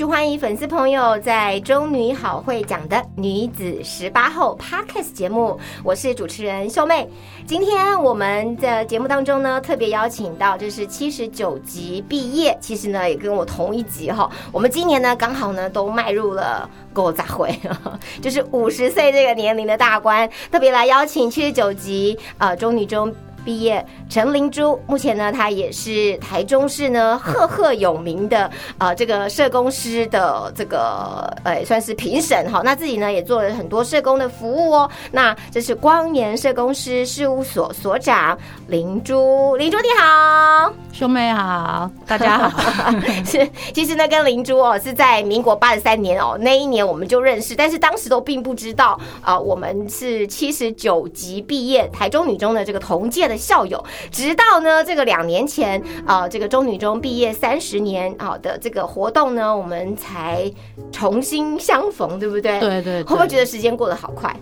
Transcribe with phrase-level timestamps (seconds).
[0.00, 7.06] 续欢迎粉丝朋友在中女好会讲的女子十八后 Podcast 节目，我是主持人秀妹。
[7.46, 14.30] 今天我们的节目当中呢，特别邀请到这是七十九级毕业，其实呢也跟我同一级哈。
[14.50, 17.54] 我们今年呢刚好呢都迈入了够杂会，
[18.22, 23.14] 就是五十岁这个年龄的大关，特别来邀请七十九级呃中女中。
[23.44, 32.60] 毕业，陈灵珠目前呢，她也是台中市呢赫赫有名的呃这个社工师的这个呃算是评审哈。
[32.62, 34.90] 那自己呢也做了很多社工的服务哦。
[35.10, 42.92] 那这是光年社工师事务所所长灵珠，灵珠你好，兄妹好，大家好。
[43.24, 53.29] 是，其实呢跟灵珠哦是在民国八十三年哦那一年我们就认识，但是当时都并不知道啊我们是七十九级毕业台中女中的这个同届。
[53.30, 60.52] 的校友，直到呢这个两年前啊，这个中女中毕业三十年啊的这个活动呢，我们才
[60.92, 62.58] 重新相逢，对不对？
[62.60, 64.34] 对对，会不会觉得时间过得好快？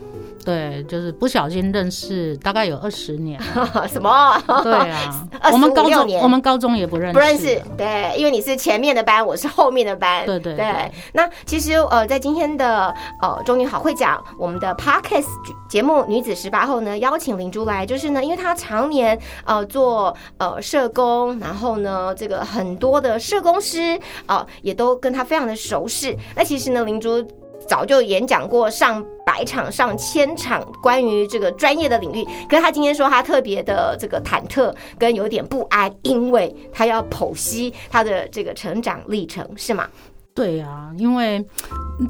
[0.44, 3.38] 对，就是不小心认识，大概有二十年。
[3.86, 4.42] 什么？
[4.62, 7.60] 对啊， 我们高中我们高中也不认识，不认识。
[7.76, 10.24] 对，因为你是前面的班，我是后面的班。
[10.24, 10.90] 对对对。
[11.12, 15.26] 那其实呃，在今天的呃中女好会讲我们的 Podcast
[15.68, 26.16] 节目《女子十八后》呢，邀请林珠来，就是呢，因为她常常年呃做呃社工，然后呢，这个很多的社工师啊，也都跟他非常的熟识。
[26.36, 27.26] 那其实呢，林珠。
[27.66, 39.86] 早就演讲过上百场、上千场关于这个专业的领域，可是他今天说他特别的这个忐忑跟有点不安，因为他要剖析他的这个成长历程，是吗？
[40.32, 41.44] 对啊，因为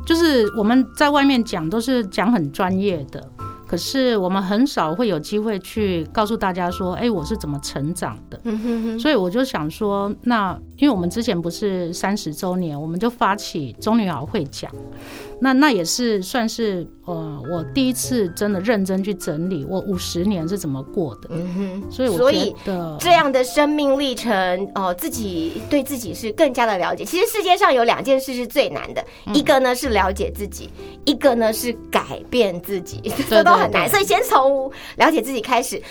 [0.07, 3.29] 就是我们在外面讲都是讲很专业的。
[3.69, 8.41] 可是我们很少会有机会去告诉大家说，哎，我是怎么成长的。
[8.99, 14.73] 所以我就想说，那因为我们之前不是三十周年，我们就发起中女好会讲，
[15.41, 21.29] 那那也是算是呃我第一次真的认真去整理我五十年是怎么过的。
[21.31, 22.57] 嗯哼，所以所以
[22.99, 27.05] 这样的生命历程，哦，自己对自己是更加的了解。
[27.05, 29.05] 其实世界上有两件事是最难的，
[29.35, 30.71] 一个呢是了解自己，
[31.05, 33.03] 一个呢是改变自己。
[33.29, 33.59] 这都。
[33.59, 35.83] 很难，所以先从了解自己开始。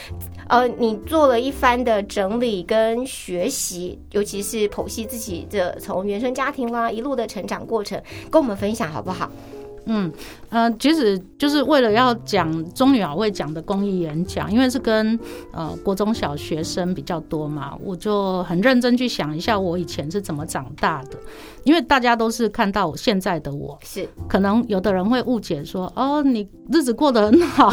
[0.49, 9.29] 呃，你做了一番的整理跟学习，尤其是剖析自己的从原生家庭啦一路的成长过程，跟我们分享好不好？
[9.87, 10.11] 嗯，
[10.49, 15.17] 呃，其实就是为了要讲中女好会讲的公益演讲，因为是跟
[15.51, 21.17] 呃国中小学生比较多嘛，我就很认真去想一下我以前是怎么长大的。
[21.63, 27.69] 因为大家都是看到我现在的我，是可能有的人会误解说，哦，你日子过得很好，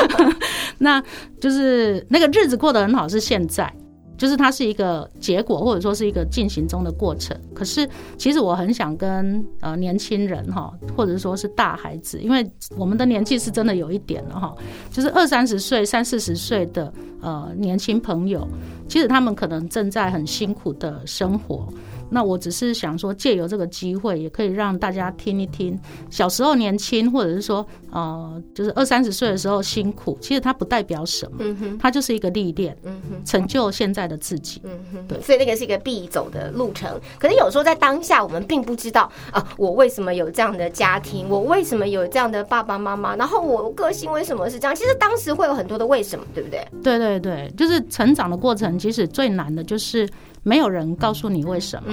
[0.78, 1.02] 那
[1.38, 3.70] 就是那个日子过得很好是现在。
[4.20, 7.34] 就是它是一个结果，或者说是一个进行中的过程。
[7.54, 7.88] 可是，
[8.18, 14.54] 其实我很想跟呃年轻人哈，或者说是大孩子，因为我们的年纪是真的有一点了哈，
[14.90, 16.92] 就是二三十岁、三四十岁的
[17.22, 18.46] 呃年轻朋友，
[18.88, 21.66] 其实他们可能正在很辛苦的生活。
[22.10, 25.78] 那我只是想说，借由这个机会，也可以让大家听一听，
[26.10, 32.76] 小时候年轻，或者是说，呃，就是二三十岁的时候辛苦，其实它不代表什么，嗯，它就是一个历练，
[33.24, 34.60] 成就现在的自己，
[35.08, 37.00] 对，所以那个是一个必走的路程。
[37.18, 44.74] 可是有时候在当下，我们并不知道啊，我为什么有这样的家庭，我为什么有这样的爸爸妈妈，然后我个性为什么是这样？
[44.74, 46.66] 其实当时会有很多的为什么，对不对？
[46.82, 50.08] 对对对，就是成长的过程，其实最难的就是。
[50.42, 51.88] 没有人告诉你为什么，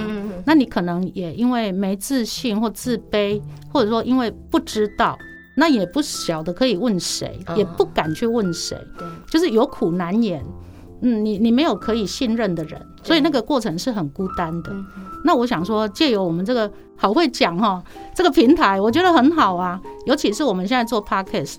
[0.46, 3.40] 那你可能也因为没自信或自卑，
[3.72, 5.18] 或者说因为不知道，
[5.56, 8.76] 那也不晓得可以问谁，也不敢去问谁，
[9.30, 10.44] 就是有苦难言。
[11.00, 14.72] 嗯，你你没有可以信任的人，所以那个过程是很孤单的。
[15.24, 17.80] 那我想说，借由我们这个好会讲哈，
[18.16, 21.56] 这个平台我觉得很好啊，尤其是我们现在做 podcast。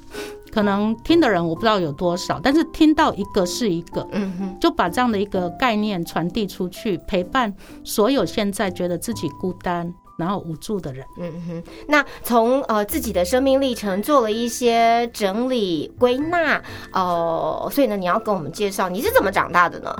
[0.51, 7.53] 可能听的人我不知道有多少，但是听到一个是一个，嗯哼，就把这样的一个概念传递出去，陪伴
[7.83, 11.05] 所有现在觉得自己孤单，然后无助的人。
[11.19, 16.61] 嗯哼，那从呃自己的生命历程做了一些整理归纳，
[16.93, 19.95] 呃，所以呢，你要跟我们介绍你是怎么长大的呢？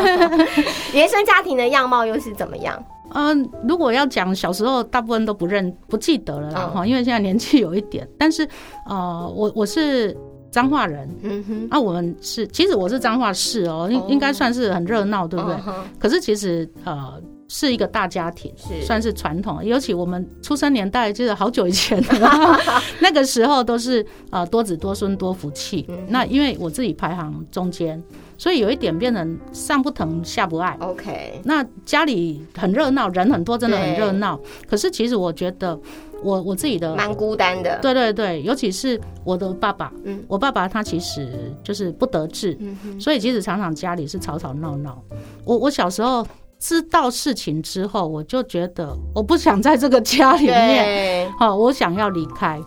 [0.92, 2.84] 原生家庭的样貌又是怎么样？
[3.14, 8.08] 嗯，如果要讲小时候，大部分都不认不记得了哈，因为现在年纪有一点。
[8.18, 8.46] 但是
[8.86, 10.16] 呃，我我是
[10.50, 14.06] 彰化人，嗯哼，啊，我们是其实我是彰化市哦，应哦。
[14.08, 15.56] 应该算是很热闹，对不对？
[15.98, 18.84] 可是其实呃是一个大家庭，是。
[18.84, 22.58] 算是传统，尤其我们出生年代就是好久以前了，
[23.00, 25.84] 那个时候都是呃多子多孙多福气。
[25.88, 28.02] 嗯那因为我自己排行中间，
[28.38, 30.74] 所以有一点变成上不疼下不爱。
[30.80, 34.40] OK，那家里很热闹，人很多，真的很对热闹。
[34.66, 35.78] 可是其实我觉得
[36.22, 37.78] 我我自己的蛮孤单的。
[37.82, 45.02] 对对对，尤其是我的爸爸，嗯我爸爸他其实就是不得志，嗯，所以其实常常家里是吵吵闹闹。
[45.44, 46.26] 我我小时候
[46.58, 52.60] 知道事情之后，我就觉得我不想在这个家里面，对，好、我想要离开。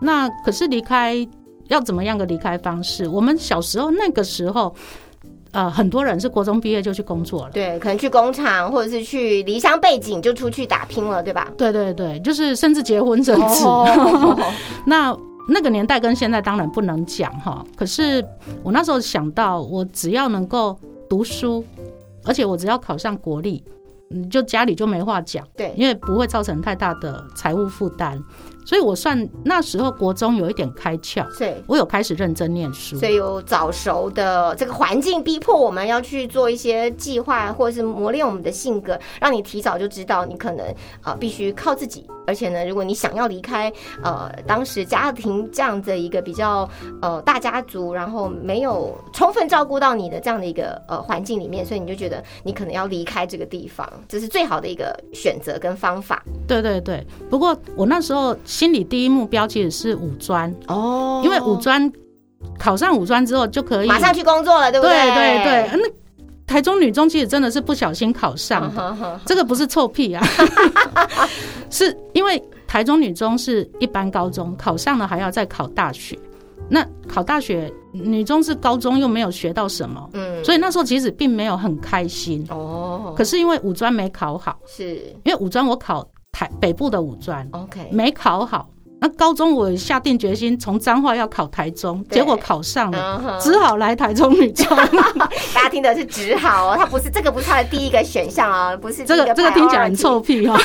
[0.00, 1.26] 那可是离开
[1.68, 3.08] 要怎么样的离开方式？
[3.08, 4.74] 我们小时候那个时候，
[5.52, 7.50] 呃，很多人是国中毕业就去工作了。
[7.52, 11.50] 对，可能去工厂或者是去离乡背景就出去打拼了，对吧？
[11.56, 13.64] 对对对，就是甚至结婚生子。
[13.64, 14.36] 哦
[14.86, 15.16] 那
[15.48, 18.22] 那个年代跟现在当然不能讲哈，可是
[18.62, 20.78] 我那时候想到，我只要能够
[21.08, 21.64] 读书，
[22.24, 23.64] 而且我只要考上国立，
[24.10, 28.22] 嗯，就家里就没话讲，对，因为不会造成太大的财务负担，
[28.68, 32.98] 所以我算那时候国中有一点开窍，对我有开始认真念书。
[32.98, 40.66] 所以有早熟的这个环境逼迫我们要去做一些计划，或者是磨练我们的性格，让你提早就知道你可能
[41.02, 42.06] 呃必须靠自己。
[42.26, 43.72] 而且呢，如果你想要离开
[44.04, 46.68] 呃当时家庭这样的一个比较
[47.00, 56.22] 呃大家族，然后没有充分照顾到你的这样的一个呃环境里面，所以你就觉得你可能要离开这个地方，这是最好的一个选择跟方法。
[56.46, 61.22] 对对对，不过我那时候心里第一目标其实是五专，哦。
[61.24, 61.88] 因为五专
[62.58, 64.96] 考上五专之后就可以马上去工作了，对不对？
[65.14, 65.88] 对对对，那
[66.44, 70.26] 台中女中其实真的是不小心考上的， 这个不是臭屁啊，
[71.70, 76.18] 是因为台中女中是一般高中，考上了还要再考大学。
[76.68, 82.44] 那考大学，女中是高中又没有学到什么，嗯，所以那时候其实并没有很开心。
[82.50, 84.96] 哦，可是因为五专没考好，是。
[85.24, 86.04] 因为五专我考
[86.38, 87.44] 台北部的五专。
[87.50, 94.66] OK，没考好，那高中我下定决心从彰化要考台中，结果考上了，只好来台中女中。
[95.54, 100.40] 大家听的是只好哦，他不是这个不是他的第一个选项啊，不是这个这个听起来很臭屁。
[100.42, 100.58] 屁哦。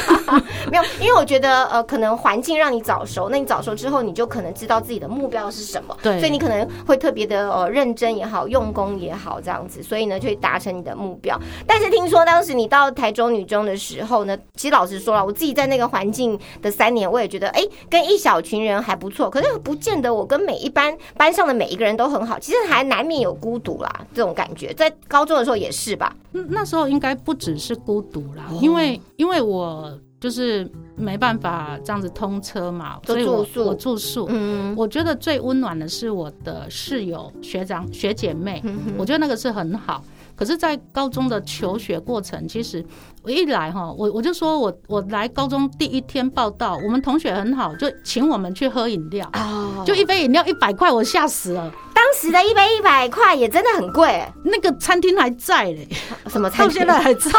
[0.72, 11.40] 没有，因为我觉得呃，可能环境让你早熟，那你早熟之后，你就可能知道自己的目标是什么，对所以你可能会特别的呃认真也好，用功也好，这样子，所以呢就会达成你的目标。
[11.68, 26.16] 但是听说当时你到台中女中的时候呢，其实老实说了，我自己在那个环境的三年，我也觉得哎，跟一小群人还不错，可是不见得我跟每一班班上的每一个人都很好，其实还难免有孤独啦，这种感觉，在高中的时候也是吧？
[26.32, 30.66] 嗯那时候应该不只是孤独啦，哦因为因为我就是
[30.96, 34.26] 没办法这样子通车嘛，都所以我住宿我住宿。
[34.30, 40.02] 嗯我觉得最温暖的是我的室友、学长、学姐妹，嗯我觉得那个是很好。
[40.36, 42.84] 可是，在高中的求学过程，其实
[43.22, 49.84] 我一来哈，我我就说我我来高中第一天报道，我们同学很好，就请我们去喝饮料，哦。
[49.86, 51.72] 就一杯饮料一百块，我吓死了。
[51.94, 55.88] 当时的一杯一百块也真的很贵，那个餐厅还在嘞，
[56.28, 56.86] 什么餐厅？
[56.86, 57.32] 到现在还在，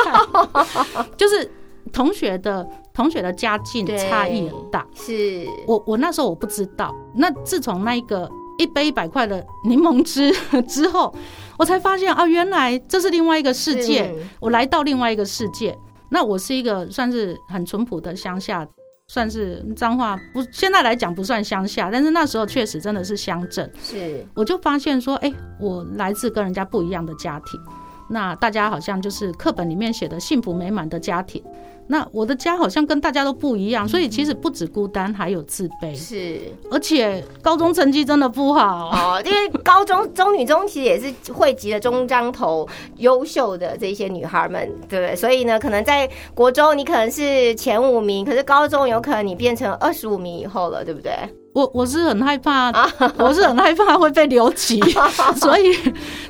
[1.17, 1.51] 就是
[1.93, 4.87] 同学的同学的家境差异很大。
[4.95, 5.47] 是。
[5.67, 10.33] 我我那时候我不知道，那自从那一个一杯一百块的柠檬汁
[10.69, 11.15] 之后，
[11.59, 15.77] 我才发现啊，原来这是另外一个世界，我来到另外一个世界。
[16.11, 18.65] 那我是一个算是很淳朴的乡下，
[19.09, 23.69] 算是脏话不，现在来讲不算乡下，但是那时候确实真的是乡镇。
[23.83, 27.59] 是我就发现说，哎、我来自跟人家不一样的家庭，
[28.09, 31.43] 那大家好像就是课本里面写的幸福美满的家庭，
[31.87, 38.89] 那我的家好像跟大家都不一样，所以其实不止孤单，还有自卑，是而且高中成绩真的不好。
[38.91, 45.15] 哦，因为高中中女中其实也是汇集了中章头优秀的这些女孩们，对不对？
[45.15, 51.13] 所以呢，可能在国中你可能是前五名，可是高中有可能你变成二十五名以后了，对不对？
[51.53, 52.73] 我我是很害怕，
[53.19, 54.81] 我是很害怕会被留级，
[55.37, 55.77] 所以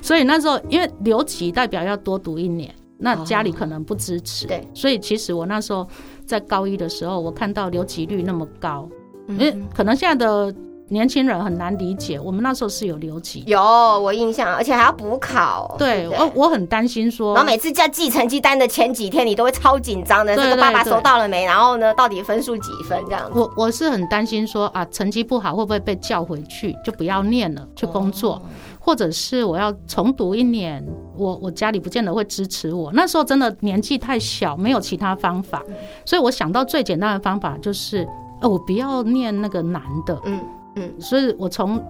[0.02, 2.74] 所以那时候因为留级代表要多读一年。
[3.04, 5.86] 那家里可能不支持，对，所以其实我那时候
[6.24, 8.88] 在高一的时候，我看到留级率那么高，
[9.28, 10.54] 因为嗯可能现在的
[10.88, 13.44] 年轻人很难理解，我们那时候是有留级。
[13.46, 15.76] 有我印象，而且还要补考。
[15.78, 20.34] 对，我我很担心说然后，每次叫寄成绩单的前几天，你都会超紧张的。
[20.34, 21.44] 这个爸爸收到了没？
[21.44, 23.38] 然后呢，到底分数几分这样子？
[23.38, 28.42] 我我是很担心说啊，成绩不好会不会被叫回去，就不要念了，去工作，哦
[28.78, 32.92] 或者是我要重读一年，我我家里不见得会支持我。
[32.92, 35.62] 那时候真的年纪太小，没有其他方法，
[36.04, 38.06] 所以我想到最简单的方法就是，
[38.40, 40.40] 呃，我不要念那个难的，嗯
[40.76, 41.82] 嗯，所以我从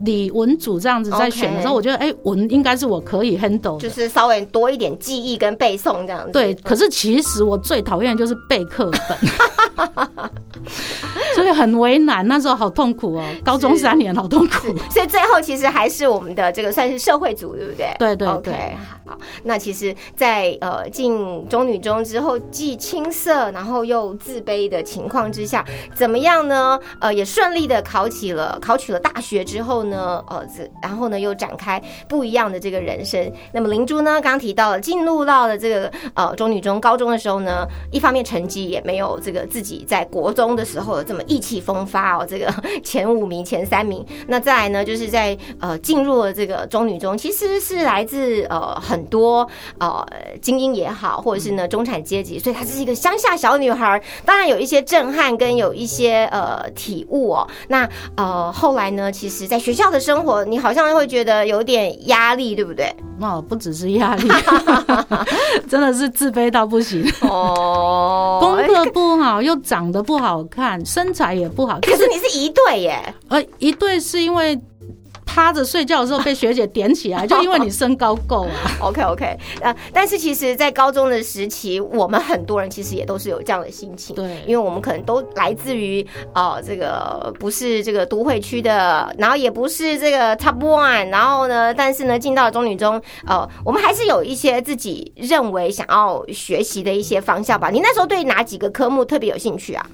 [0.00, 3.78] 李文组这样子在选的时候我觉得哎、文应该是我可以 handle。
[3.78, 6.32] 就是稍微多一点记忆跟背诵这样子。
[6.32, 9.18] 对，可是其实我最讨厌就是背课本，
[10.66, 10.81] 所
[11.52, 12.26] 以很为难。
[12.26, 14.76] 那时候好痛苦哦，高中三年好痛苦。
[14.90, 17.94] 所以最后其实还是我们的这个算是社会组，对不对？
[17.98, 18.76] 对对对
[19.12, 25.62] 好，那其实在，呃进中女中之后，既青涩，然后又自卑的情况之下，
[25.94, 26.80] 怎么样呢？
[26.98, 33.30] 呃，也顺利的考起了考取了大学之后呢，呃，这然后呢又展开不一样的这个人生。
[33.52, 42.50] 那么林珠呢，刚提到了进入到了这个呃中女中高中的时候呢，一方面成绩也没有这个自己在国中的时候这么意气风发哦，这个
[42.82, 44.02] 前五名、前三名。
[44.28, 50.06] 那再来呢，就是在呃进入了这个中女中，其实是来自呃很多呃
[50.40, 54.02] 精英也好，或者是呢中产阶级，所以她是一个乡下小女孩。
[54.24, 57.48] 当然有一些震撼跟有一些呃体悟哦。
[57.68, 62.94] 那呃后来呢，其实在学校的生活，你好像会觉得有点压力，对不对？
[63.20, 64.28] 哦，不只是压力，
[65.68, 67.04] 真的是自卑到不行。
[67.20, 71.78] 哦功课不好，又长得不好看，身材也不好。
[71.82, 74.60] 可是你是一对耶，呃，一对是因为
[75.32, 78.52] 趴着睡觉的时候被学姐点起来， 就因为你身高够啊。
[78.80, 97.70] OK OK，呃，但是其实，在高中的时期，我们很多人其实也都是有这样的心情，对因为我们可能都来自于呃这个不是这个都会区的，然后也不是这个 Top One，然后呢，但是呢，进到了中女中，呃，我们还是有一些自己认为想要学习的一些方向吧。
[97.70, 99.86] 你那时候对哪几个科目特别有兴趣啊？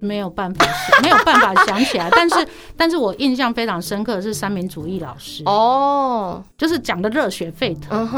[0.00, 2.08] 没有办法想， 没有办法想起来。
[2.10, 8.08] 但是，但是我印象非常深刻的是三民主义老师，哦，就是讲的热血沸腾。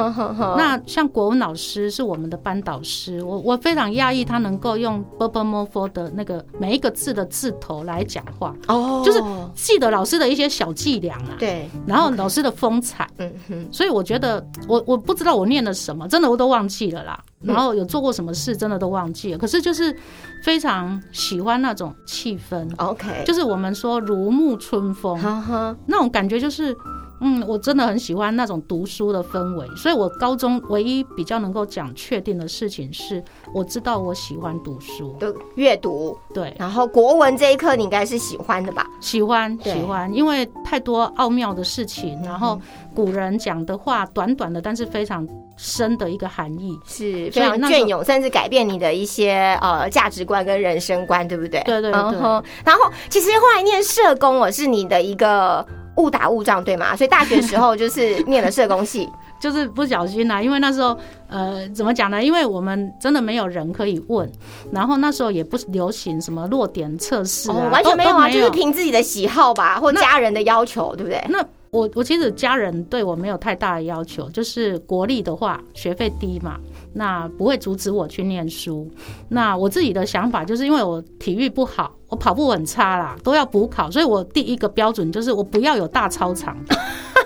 [0.56, 9.22] 那像国文老师是我们的班导师，我我非常讶异他能够用 b b m f 的那个每一个字的字头来讲话，哦，就是
[9.54, 17.18] 记得老师的一些小伎俩啊，对，然后老师的风采，嗯哼，所以我觉得我我不知道我念了什么，真的我都忘记了啦。
[17.42, 19.38] 然后有做过什么事，真的都忘记了。
[19.38, 19.94] 可是就是
[20.42, 26.76] 非常喜欢那种气氛，OK，就是我们说如沐春风哈哈，那种感觉，就是
[27.20, 29.66] 嗯，我真的很喜欢那种读书的氛围。
[29.76, 33.22] 所以我高中唯一比较能够讲确定的事情是，
[33.54, 38.84] 我知道我喜欢读书，就阅读，对，然后国文这一课你应该是喜欢的吧？
[39.00, 42.60] 喜欢喜欢，因为太多奥妙的事情，然后
[42.94, 46.78] 古人讲的话短短的，但是非常深的一个含义。
[46.86, 51.62] 是非常隽永，甚至改变你的一些呃价值观跟人生观，对不对？
[51.64, 56.96] 对对对嗯哼然后其实后来念社工，我是你的一个误打误撞，对吗？
[56.96, 59.08] 所以大学时候就是念了社工系，
[59.40, 60.96] 就是不小心啦、因为那时候
[61.28, 62.22] 呃怎么讲呢？
[62.22, 64.30] 因为我们真的没有人可以问，
[64.70, 71.22] 然后那时候也不流行什么落点测试啊，哦，完全没有啊，就是凭自己的喜好吧，或家人的要求，对不对？
[71.28, 76.60] 那我我其实家人对我没有太大的要求，就是国立的话学费低嘛，
[76.92, 78.86] 那不会阻止我去念书。
[79.30, 86.54] 那我自己的想法就是因为我体育不好，我跑步很差啦，都要补考，所以我第一个标准就是我不要有大操场，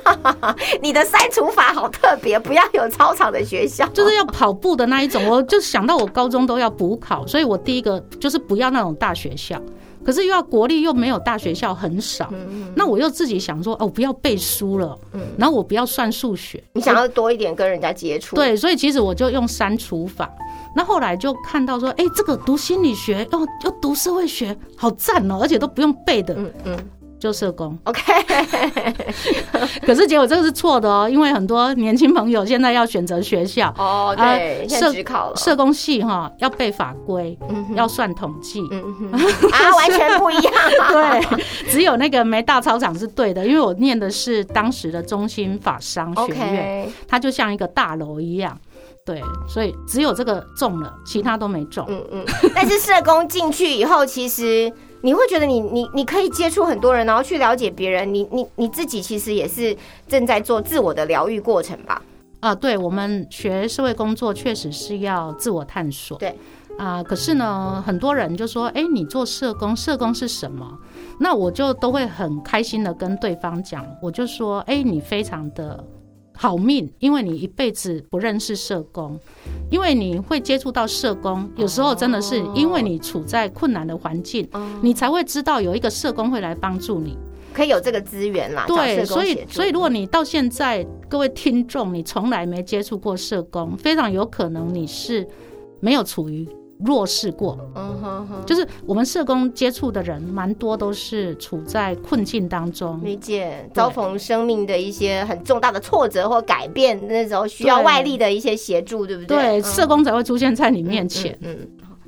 [0.81, 5.27] 你的删除法好特别，不要有操场的学校，就是要跑步的那一种。
[5.29, 9.61] 我就想到我高中都要补考，所以我第一个就是不要那种大学校。
[10.07, 12.33] 可是又要国立又没有大学校很少，
[12.77, 14.97] 那我又自己想说哦，不要背书了，
[15.37, 20.31] 然后我不要算数学，你想要多一点跟人家接触，，对，所以其实我就用删除法。
[20.77, 26.79] 那后来就看到说，哎、这个读心理学，哦，又读社会学，好赞哦，而且都不用背的，嗯嗯
[27.19, 27.77] 就社工。
[27.85, 28.03] ，OK，
[29.87, 38.61] 可是结果这个是错的哦，因为很多年轻朋友现在要选择学校，哦，啊对，社考了，社工系哈要背法规，嗯要算统计。
[38.61, 40.55] 啊， 完全不一样，
[40.93, 46.89] 对，只有那个没大操场是对的，因为我念的是当时的中心法商学院。
[47.09, 48.59] 它就像一个大楼一样，
[49.05, 51.85] 对，所以只有这个中了，其他都没中。
[51.89, 54.73] 嗯嗯，但是社工进去以后，其实
[55.07, 59.75] 你会觉得你你你可以接触很多人，然后去了解别人，你你你自己其实也是
[60.09, 62.03] 正在做自我的疗愈过程吧？
[62.41, 66.19] 啊，对我们学社会工作确实是要自我探索。
[66.19, 66.37] 对，
[66.77, 70.77] 啊、可是呢，很多人就说：“哎，你做社工，社工是什么？”
[71.21, 75.83] 那我就都会很开心的跟对方讲，我就说：“哎，你非常的
[76.37, 79.19] 好命，因为你一辈子不认识社工，
[79.71, 84.47] 因为你会接触到社工，有时候真的是因为你处在困难的环境，
[84.83, 87.17] 你才会知道有一个社工会来帮助你。
[87.55, 88.67] 可以有这个资源啦。
[88.69, 95.27] 找对，所以所以如果你到现在各位听众，你从来没接触过社工，非常有可能你是
[95.81, 96.47] 没有处于
[96.85, 97.59] 弱势过。
[97.75, 103.01] 嗯哼哼，就是我们社工接触的人，蛮多都是处在困境当中。
[103.03, 109.37] 理解，遭逢生命的一些很重大的挫折或改变，那时候需要外力的一些协助，对不对？
[109.37, 111.37] 对，嗯社工才会出现在你面前。
[111.43, 111.57] 嗯，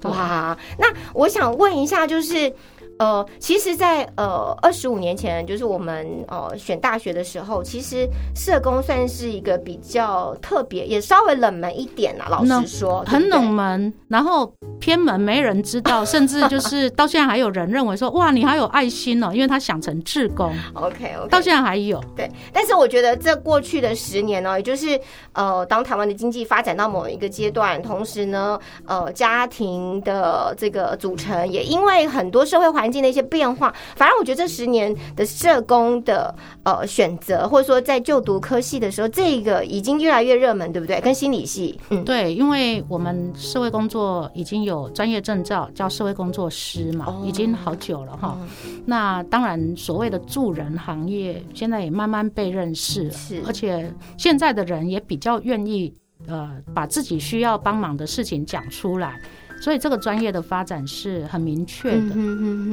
[0.00, 2.52] 对哇，那我想问一下，就是。
[2.98, 12.26] 呃，其实在，呃二十五年前，就是我们呃选大学的时候，其实社工算是一个比较特别，也稍微冷门一点啦。
[12.28, 22.02] 老实说，对很冷门，然后偏门，没人知道，甚至就是 到现在还有人认为说，哇，你好有爱心哦，因为他想成志工， OK OK，到现在还有。
[22.16, 25.00] 对，但是我觉得这过去的十年呢，也就是
[25.32, 41.00] 呃，当台湾的经济发展到某一个阶段，同时呢，呃，家庭的这个组成也因为很多社会环境的一些变化，反而我觉得这十年的社工的呃选择，或者说在就读科系的时候，这个已经越来越热门，对不对？
[41.00, 47.24] 跟心理系，嗯，对，因为我们社会工作已经有专业证照，叫社会工作师嘛，哦。
[47.24, 48.38] 已经好久了哈。
[48.86, 53.42] 那当然，所谓的助人行业现在也慢慢被认识了，是。
[53.46, 55.92] 而且现在的人也比较愿意
[56.26, 59.20] 呃把自己需要帮忙的事情讲出来，
[59.60, 62.14] 所以这个专业的发展是很明确的。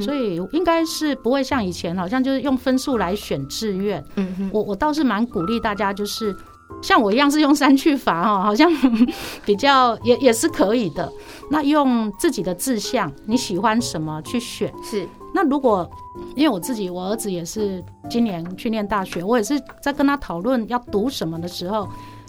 [0.00, 4.02] 所以应该是不会像以前，好像就是用分数来选志愿。
[4.16, 6.34] 嗯，我我倒是蛮鼓励大家，就是
[6.82, 8.70] 像我一样是用三去法哈， 好像
[9.44, 11.10] 比较也也是可以的。
[11.50, 14.72] 那用自己的志向，你喜欢什么去选。
[14.82, 15.88] 是那如果
[16.34, 21.86] 因为我自己，我儿子也是今年去念大学，我也是在跟他讨论要读什么的时候，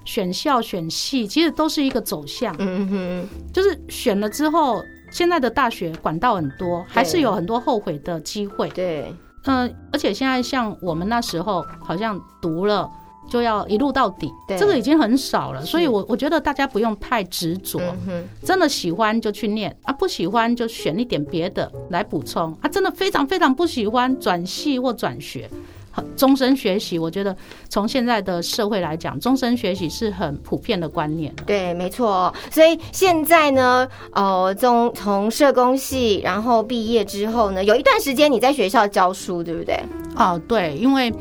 [0.07, 8.69] 选校选系其实都是一个走向，嗯哼，就是选了之后，现在的大学管道很多，还是有很多后悔的机会。
[8.69, 12.89] 对，嗯、而且现在像我们那时候，好像读了
[13.29, 15.62] 就要一路到底对，这个已经很少了。
[15.65, 17.77] 所以我我觉得大家不用太执着，
[18.08, 22.69] 嗯，真的喜欢就去念啊，不喜欢就选一点别的来补充啊。
[22.69, 25.49] 真的非常非常不喜欢转系或转学。
[25.97, 27.36] 好终身学习，我觉得
[27.69, 31.33] 从现在的社会来讲，终身学习是很普遍的观念。
[31.43, 32.31] 对，没错。
[32.51, 39.79] 所以现在呢，呃，从从社工系，然后毕业之后呢，有一段时间你在学校教书，对不对？
[40.15, 41.12] 哦，对，因为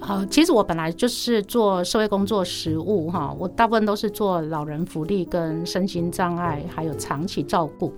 [0.00, 7.92] 呃，其实我本来就是做社会工作实务哈，我大部分都是做老人福利跟身心障碍还有长期照顾。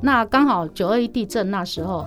[0.00, 2.04] 那刚好九二一地震那时候，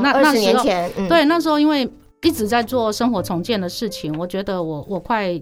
[0.00, 1.88] 那二十那年前，嗯，对，那时候因为
[2.24, 5.40] 一直在做生活重建的事情，我觉得我我快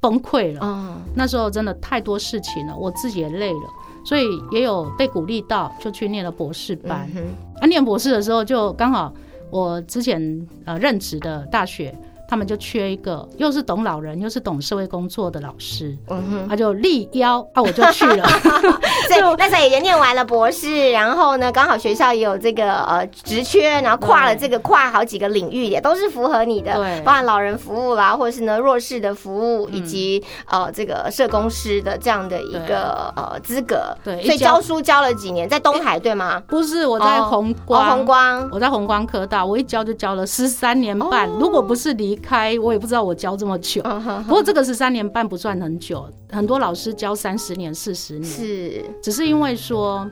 [0.00, 0.60] 崩溃了。
[0.62, 3.68] 嗯，那时候真的太多事情了，我自己也累了，
[4.04, 7.08] 所以也有被鼓励到，就去念了博士班。
[7.14, 7.22] 嗯
[7.60, 9.14] 啊，念博士的时候就刚好
[9.50, 11.96] 我之前呃任职的大学，
[12.28, 18.26] 他们就缺一个又是懂老人又是懂社会工作的老师，嗯哼，他就力邀啊，我就去了。
[19.06, 33.94] 所以那时候也念完了博士，然后呢，刚好学校也有这个呃职缺，然后跨了这个跨好几个领域，也都是符合你的，对包含老人服务啦，或是呢弱势的服务，以及呃这个社工师的这样的一个呃资格。
[34.02, 36.42] 对所以教教书教了几年，在东海对吗？
[36.46, 38.48] 不是我在哦红哦，光，红光。
[38.50, 41.28] 我在红光科大，我一教就教了十三年半。
[41.28, 43.82] 哦如果不是离开，我也不知道我教这么久。
[44.26, 50.08] 不过这个是三年半不算很久，很多老师教三十年、四十年，是，只是因为说。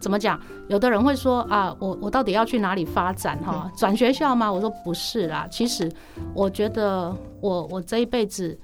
[0.00, 0.40] 怎么讲？
[0.68, 3.70] 有的人会说啊，我我到底要去哪里发展哈？
[3.76, 4.50] 转学校吗？
[4.50, 5.46] 我说不是啦。
[5.50, 5.92] 其实
[6.34, 8.58] 我觉得我我这一辈子，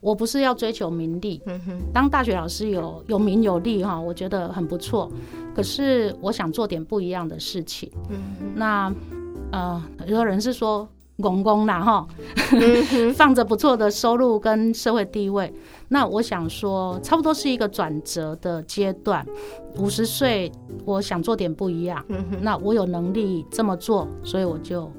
[0.00, 5.08] 我不是要追求名利，嗯哼，当大学老师有有名有利哈，我觉得很不错。
[5.54, 7.88] 可是我想做点不一样的事情。
[8.08, 8.18] 嗯，
[8.56, 8.92] 那
[9.52, 10.88] 呃，有的人是说
[11.20, 12.06] 公公啦哈，
[13.14, 15.52] 放着不错的收入跟社会地位。
[15.88, 19.26] 那我想说，差不多是一个转折的阶段。
[19.76, 20.50] 五十岁，
[20.84, 22.04] 我想做点不一样。
[22.40, 24.90] 那我有能力这么做，所以我就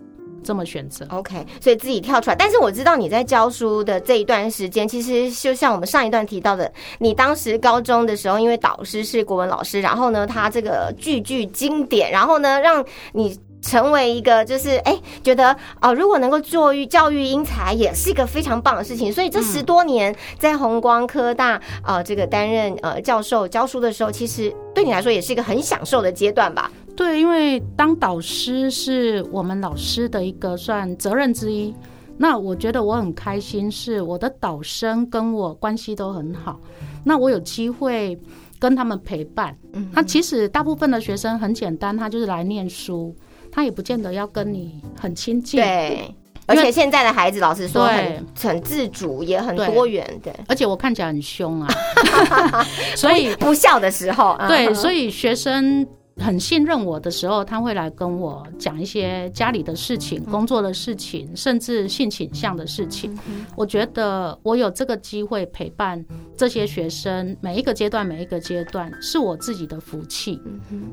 [0.44, 1.06] 这么选择。
[1.10, 2.36] OK，所以自己跳出来。
[2.36, 13.38] 但是我知道你在教书的这一段时间，其实就像我们上一段提到的，你当时高中的时候，因为导师是国文老师，然后呢，他这个句句经典，然后呢，让你。
[13.62, 19.12] 成为一个就是哎，觉得哦，如果能够做育教育英才，也是一个非常棒的事情。
[19.13, 26.71] 所以这十多年在红光科大啊，这个担任呃教授教书的时候，其实对你来说也是一个很享受的阶段吧？
[26.95, 31.74] 对，因为当导师是我们老师的一个算责任之一。
[32.17, 36.60] 那我觉得我很开心，是我的导生跟我关系都很好。
[37.04, 38.19] 那我有机会
[38.60, 39.58] 跟他们陪伴。
[39.74, 43.15] 嗯，那其实大部分的学生很简单，他就是来念书，
[43.52, 45.60] 他也不见得要跟你很亲近。
[45.60, 46.14] 对，
[46.46, 50.08] 而且现在的孩子，老实说，很很自主，也很多元。
[50.24, 51.68] 对，而且我看起来很凶啊，
[52.96, 55.88] 所以不笑的时候，对，所以学生。
[56.17, 63.17] 很信任我的时候，他会来跟我讲一些家里的事情、工作的事情，甚至性倾向的事情。
[63.56, 66.04] 我觉得我有这个机会陪伴
[66.36, 70.39] 这些学生，每一个阶段、每一个阶段，是我自己的福气。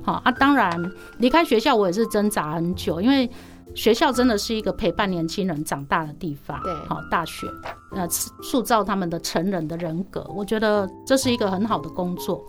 [0.02, 0.70] 好啊，当然
[1.18, 3.28] 离开学校，我也是挣扎很久，因为
[3.74, 6.58] 学校真的是一个陪伴年轻人长大的地方。
[6.62, 7.46] 对，好，大学
[7.92, 12.42] 呃，塑造他们的成人的人格，我觉得这是一个很好的工作。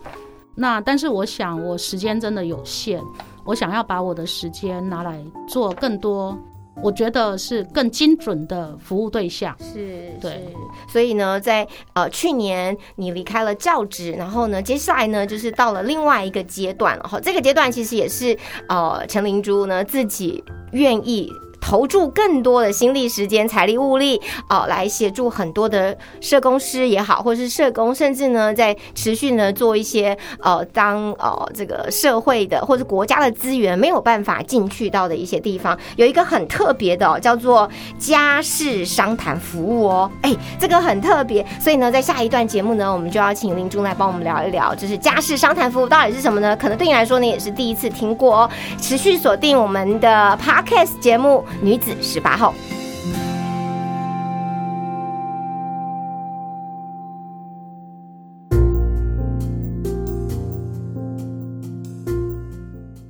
[0.59, 3.01] 那但是我想，我时间真的有限，
[3.45, 6.37] 我想要把我的时间拿来做更多，
[6.83, 9.55] 我觉得是更精准的服务对象。
[9.57, 10.53] 是，对。
[10.89, 17.03] 所以呢，在呃去年你离开了教职，然后呢，接下来呢就是到了另外一个阶段了。
[17.03, 20.43] 哈，这个阶段其实也是呃陈灵珠呢自己
[20.73, 21.31] 愿意。
[21.59, 24.19] 投注更多的心力、时间、财力、物力，
[24.49, 46.55] 哦，来协助很多的社工师也好，或是社工，甚至呢，在持续呢做一些呃，当呃这个社会的或者国家的资源没有办法进去到的一些地方，有一个很特别的叫做家事商谈服务哦，哎，这个很特别，所以呢，在下一段节目呢，我们就要请林中来帮我们聊一聊，就是家事商谈服务到底是什么呢？
[46.55, 48.49] 可能对你来说呢，也是第一次听过哦。
[48.79, 51.43] 持续锁定我们的 Podcast 节目。
[51.61, 52.53] 女子十八号，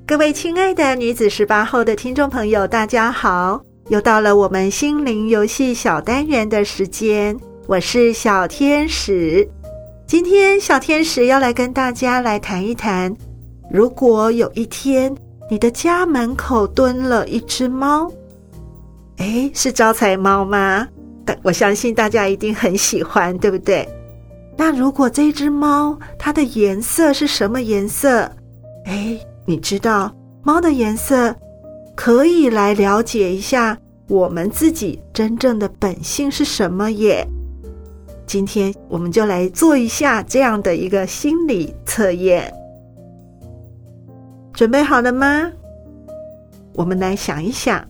[0.06, 3.62] 各位亲爱的女子十八号的听众朋友，大家好！
[3.90, 9.48] 又到了我们心灵游戏小单元的时间，我是小天使。
[10.08, 13.16] 今天小天使要来跟大家来谈一谈，
[13.72, 15.16] 如果有一天
[15.50, 18.12] 你的家门口蹲了一只猫。
[19.20, 20.88] 哎，是招财猫吗？
[21.26, 23.88] 但我相信大家一定很喜欢，对不对？
[24.58, 28.32] 那如果这只猫它的颜色是什么颜色？
[28.86, 31.36] 哎，你知道猫的颜色
[31.96, 33.78] 可以来了解一下
[34.08, 37.28] 我们自己真正的本性是什么耶？
[38.26, 42.54] 今天我们就来做一下这样的一个心理测验，
[44.54, 45.52] 准备好了吗？
[46.74, 47.89] 我们来想一想。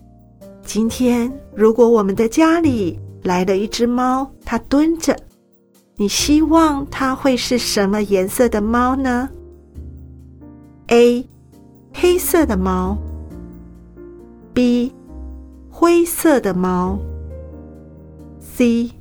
[0.72, 5.16] 今天，如果我们的家里来了一只猫，它蹲着，
[5.96, 9.28] 你希望它会是什么颜色的猫呢
[10.86, 11.28] ？A.
[11.92, 12.96] 黑色的猫。
[14.54, 14.94] B.
[15.68, 16.96] 灰色的猫。
[18.38, 18.92] C.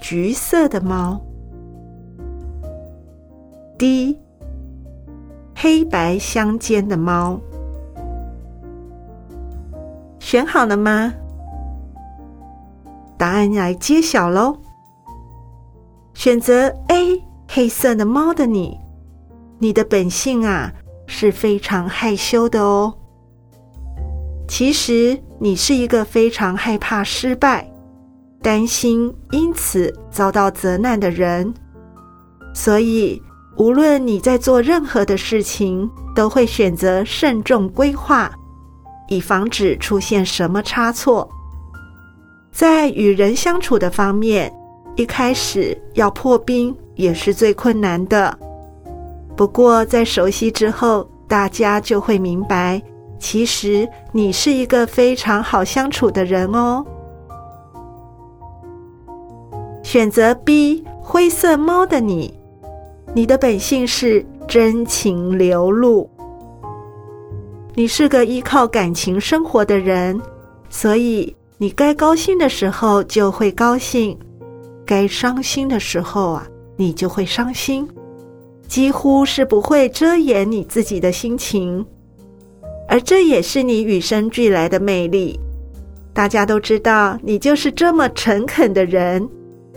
[0.00, 1.24] 橘色的猫。
[3.78, 4.18] D.
[5.54, 7.40] 黑白相间的猫。
[10.34, 11.14] 选好了吗？
[13.16, 14.56] 答案来揭晓喽！
[16.12, 18.76] 选择 A 黑色的猫的你，
[19.60, 20.72] 你的本性啊
[21.06, 22.92] 是非常害羞的哦。
[24.48, 27.72] 其实你是一个非常害怕失败、
[28.42, 31.54] 担心因此遭到责难的人，
[32.52, 33.22] 所以
[33.56, 38.28] 无论你在做任何的事情，都会选择慎重规划。
[39.08, 41.28] 以防止出现什么差错，
[42.52, 44.52] 在与人相处的方面，
[44.96, 48.38] 一开始要破冰也是最困难的。
[49.36, 52.80] 不过在熟悉之后，大家就会明白，
[53.18, 56.84] 其实你是一个非常好相处的人哦。
[59.82, 62.38] 选择 B 灰色猫的你，
[63.12, 66.08] 你的本性是真情流露。
[67.76, 70.20] 你是个依靠感情生活的人，
[70.70, 74.16] 所以你该高兴的时候就会高兴，
[74.86, 77.88] 该伤心的时候啊，你就会伤心，
[78.68, 81.84] 几乎是不会遮掩你自己的心情，
[82.88, 85.36] 而这也是你与生俱来的魅力。
[86.12, 89.28] 大家都知道你就是这么诚恳的人，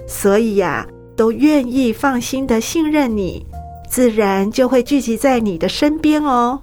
[0.06, 3.44] 所以呀，都愿意放心的信任你，
[3.90, 6.62] 自然就会聚集在你的身边哦。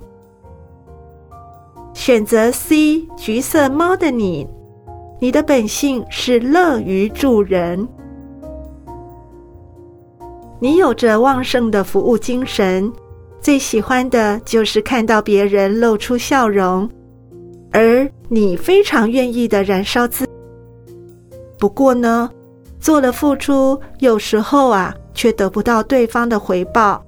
[1.94, 4.46] 选择 C 橘色猫的你，
[5.20, 7.88] 你的本性是乐于助人，
[10.58, 12.92] 你有着旺盛的服务精神，
[13.40, 16.90] 最喜欢的就是看到别人露出笑容，
[17.70, 20.26] 而你非常愿意的燃烧自。
[21.58, 22.28] 不过呢，
[22.80, 27.02] 做了付出，有时候啊，却得不到对方的回报，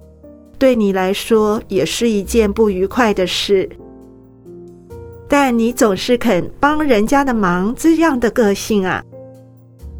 [0.58, 3.68] 对你来说也是一件不愉快的事。
[5.28, 9.02] 但你总是肯帮人家的忙，这样的个性啊，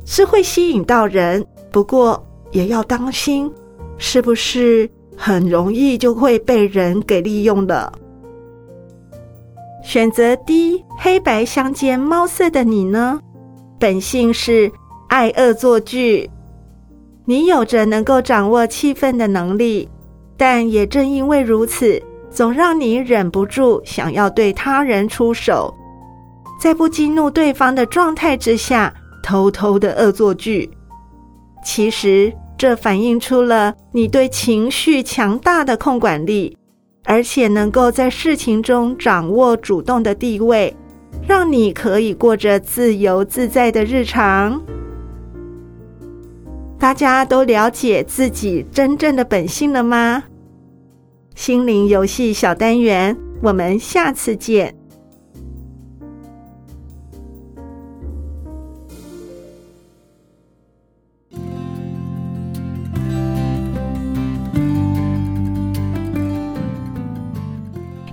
[0.04, 1.44] 是会吸引到人。
[1.72, 3.52] 不过也要当心，
[3.98, 7.92] 是不是很容易就会被人给利用了？
[9.82, 13.20] 选择 D 黑白相间猫色的你呢？
[13.78, 14.70] 本性是
[15.08, 16.30] 爱恶作剧，
[17.24, 19.88] 你有着能够掌握气氛的能力，
[20.36, 22.02] 但也正因为如此。
[22.36, 25.72] 总让你忍不住想要对他人出手，
[26.60, 30.70] 在不激怒对方的状态之下，偷偷的恶作剧。
[31.64, 36.54] 其实这反映出了你对情绪强大的控管力，
[37.06, 40.76] 而且能够在事情中掌握主动的地位，
[41.26, 44.60] 让你可以过着自由自在的日常。
[46.78, 50.22] 大家都了解自己真正的本性了吗？
[51.36, 54.74] 心灵游戏小单元，我们下次见。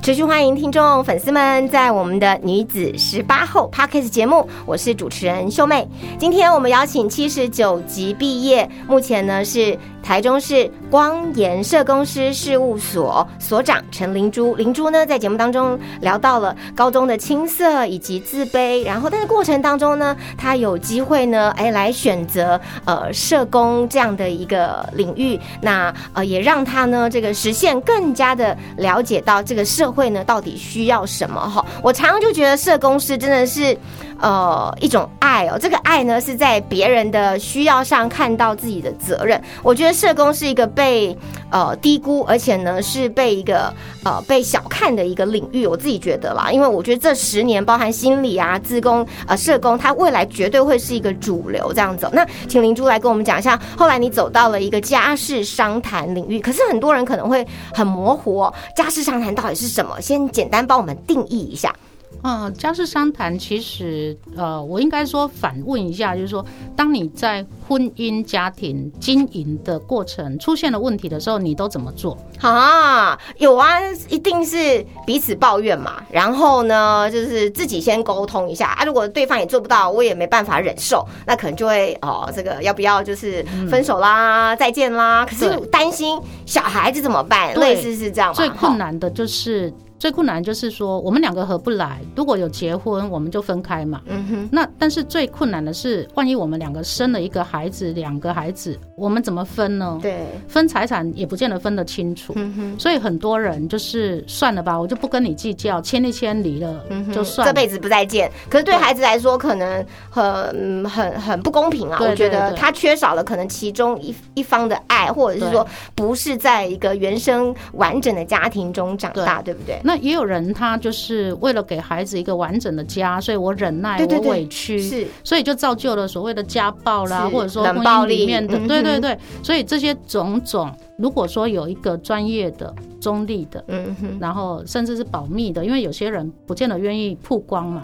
[0.01, 5.87] 持续欢迎听众粉丝们在我们的女子十八后 Podcast 节目，我是主持人秀妹。
[6.19, 9.79] 今天我们邀请七十九级毕业，目前呢是。
[10.03, 31.65] 台中市光研社公司事务所所长陈灵珠，灵珠呢在节目当中聊到了高中的青涩以及自卑，然后但是过程当中呢，他有机会呢，哎来选择呃社工这样的一个领域，那呃也让他呢这个实现更加的了解到这个社会呢到底需要什么哈。
[31.81, 33.75] 我常常就觉得社工师真的是。
[34.23, 39.39] 呃，一种爱哦，这个爱呢是在别人的需要上看到自己的责任。
[39.61, 41.15] 我觉得社工是一个被
[41.51, 43.73] 呃低估，而且呢是被一个
[44.05, 45.67] 呃被小看的一个领域。
[45.67, 52.09] 我自己觉得啦，因为我觉得这十年包含心理啊、自工呃社工，它未来绝对会是一个主流这样走。
[52.13, 59.99] 那请灵珠来跟我们讲一下，后来你走到了一个家事商谈领域，可是很多人可能会很模糊，家事商谈到底是什么？
[59.99, 61.75] 先简单帮我们定义一下。
[62.21, 66.45] 嗯，家事商谈其实，呃，我应该说反问一下，就是说，
[66.75, 72.17] 当你在婚姻家庭经营的过程出现了问题的时候，你都怎么做？
[72.41, 78.83] 啊，有啊，一定是彼此抱怨嘛，然后呢，就是自己先沟通一下啊。
[78.83, 85.25] 如果对方也做不到，我也没办法忍受，那可能就会哦，这个要不要就是分手啦，再见啦？
[85.25, 87.53] 可是担心小孩子怎么办？
[87.55, 89.73] 类似是这样，最困难的就是。
[89.99, 92.01] 最困难就是说，我们两个合不来。
[92.13, 94.01] 如果有结婚，我们就分开嘛。
[94.07, 94.49] 嗯哼。
[94.51, 99.99] 那但是最困难的是，万一我们两个生了一个孩子，两个孩子，我们怎么分呢？
[100.01, 102.35] 对，分财产也不见得分得清楚。
[102.79, 108.31] 所以很多人就是算了吧，我就不跟你计较，签一签离了嗯就算，这辈子不再见。
[108.49, 111.99] 可是对孩子来说，可能很很很不公平啊。
[112.01, 115.63] 我觉得他缺少了可能其中一一方的爱，或者是说
[115.93, 119.79] 不是在一个原生完整的家庭中长大，对不对？
[119.83, 137.83] 那也有人，他就是为了给孩子一个完整的家，所以我忍耐，我委屈，是，所以就造就了所谓的家暴啦，或者说婚姻里面的，对对对，所以这些种种，如果说有一个专业的、中立的，嗯哼，然后甚至是保密的，因为有些人不见得愿意曝光嘛，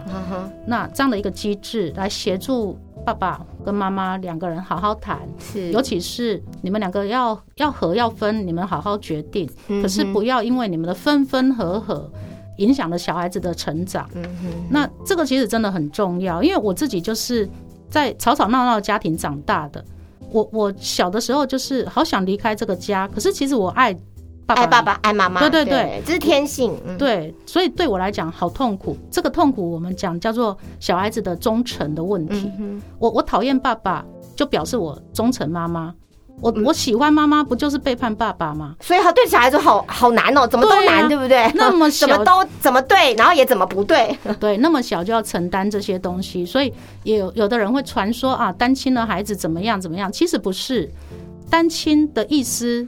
[0.66, 2.78] 那这样的一个机制来协助。
[3.02, 9.48] 爸爸跟妈妈两个人好好谈，是，尤其是你们两个要要合要分，你们好好决定。
[9.80, 12.12] 可是不要因为你们的分分合合，
[12.58, 14.06] 影响了小孩子的成长。
[14.68, 17.48] 那这个其实真的很重要，因为我自己就是
[17.90, 19.84] 在吵吵闹闹的家庭长大的。
[20.30, 23.96] 我我小的时候就是好想离开这个家，可是其实我爱。
[24.52, 26.76] 爱爸爸，爱妈妈，对对对，这是天性。
[26.98, 28.96] 对，所以对我来讲好痛苦。
[29.08, 32.50] 这个痛苦我们讲叫做小孩子的忠诚的问题。
[32.98, 35.94] 我我讨厌爸爸，就表示我忠诚妈妈。
[36.40, 38.76] 我我喜欢妈妈，不就是背叛爸爸吗？
[38.80, 41.50] 所以他对小孩子好好难哦，怎么都难，对不对？
[41.54, 44.16] 那么小，怎么都怎么对，然后也怎么不对？
[44.40, 46.72] 对，那么小就要承担这些东西，所以
[47.04, 50.10] 也有有的人会传说啊，单亲的孩子怎么样怎么样？
[50.10, 50.90] 其实不是，
[51.48, 52.86] 单亲的意思。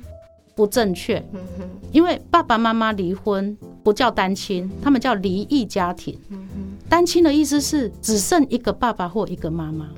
[0.54, 1.24] 不正确，
[1.92, 6.14] 因为爸爸妈妈离婚，不叫单亲，他们叫离异家庭。
[6.92, 9.88] 单亲的意思是只剩一个爸爸或一个妈妈。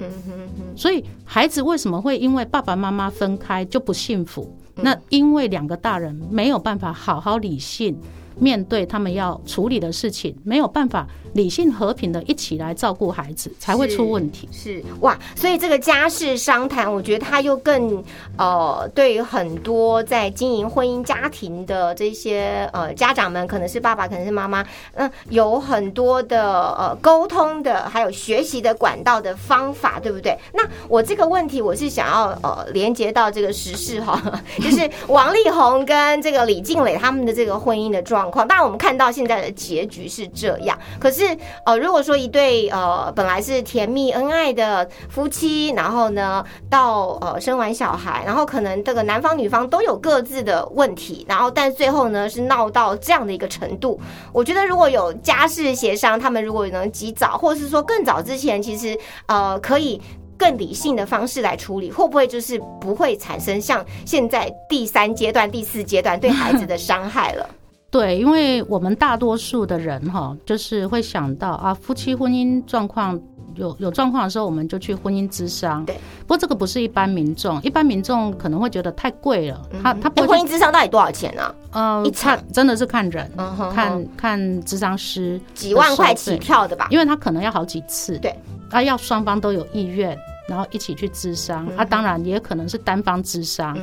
[0.76, 4.56] 所以孩子为什么会因为爸爸妈妈分开就不幸福？
[4.76, 7.98] 那因为两个大人没有办法好好理性
[8.38, 11.06] 面对他们要处理的事情，没有办法。
[11.34, 14.48] 理性和平的一起来照顾孩子，才会出问题。
[14.52, 18.00] 是哇，所以这个家事商谈，我觉得他又更
[18.36, 30.38] 呃，对于很多在经营婚姻家庭的这些呃家长们，可能是爸爸，可能是妈妈，嗯，有很多的呃沟通的，还有学习的管道的方法，对不对？
[30.52, 34.22] 那我这个问题，我是想要呃连接到这个时事哈，
[34.62, 38.46] 就是王力宏跟这个李静蕾他们的这个婚姻的状况。
[38.46, 41.24] 当然，我们看到现在的结局是这样，可是。
[41.64, 53.98] 呃，如果说一对呃本来是甜蜜恩爱的夫妻，然后呢到呃生完小孩，然后可能这个男方女方都有各自的问题，然后但最后呢是闹到这样的一个程度，
[54.32, 60.00] 我觉得如果有家事协商，他们如果能及早，或是说更早之前，其实呃可以
[60.36, 67.48] 更理性的方式来处理，会不会就是不会产生像现在第三阶段、第四阶段对孩子的伤害了？
[67.94, 73.16] 对，因为我们大多数的人哈，就是会想到啊，夫妻婚姻状况
[73.54, 75.84] 有有状况的时候，我们就去婚姻之商。
[75.84, 79.62] 对，不过这个不是一般民众，一般民众可能会觉得太贵了。
[79.80, 81.54] 他他婚姻之商到底多少钱呢？
[81.70, 83.30] 嗯，看真的是看人，
[83.72, 88.18] 看看智商师几万块起跳的吧，因为他可能要好几次。
[88.18, 88.34] 对，
[88.70, 91.64] 啊，要双方都有意愿，然后一起去智商。
[91.76, 93.78] 啊，当然也可能是单方智商。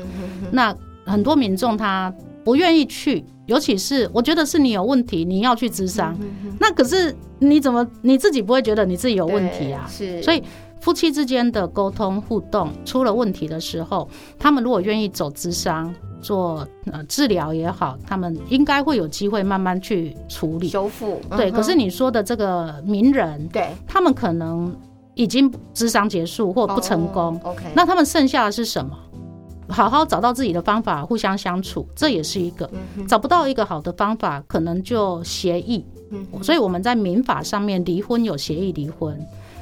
[0.51, 2.13] 那很多民众他。
[2.43, 6.17] 不愿意去，尤其是我觉得是你有问题，你要去咨商。
[6.59, 9.85] 那可是你怎么你自己不会觉得你自己有问题啊？
[9.89, 10.43] 是，所以
[10.79, 14.07] 夫妻之间的沟通互动出了问题的时候，
[14.39, 21.19] 他们如果愿意走咨商做呃治疗也好，他们应该会有机会慢慢去处理修复。
[21.35, 24.75] 对，可是你说的这个名人，对，他们可能
[25.15, 27.39] 已经咨商结束或不成功。
[27.43, 28.95] OK，那他们剩下的是什么？
[29.71, 32.69] 好好找到自己的方法，互相相处，这也是一个。
[33.07, 35.85] 找不到一个好的方法，可能就协议。
[36.43, 39.17] 所以我们在民法上面离婚有协议离婚。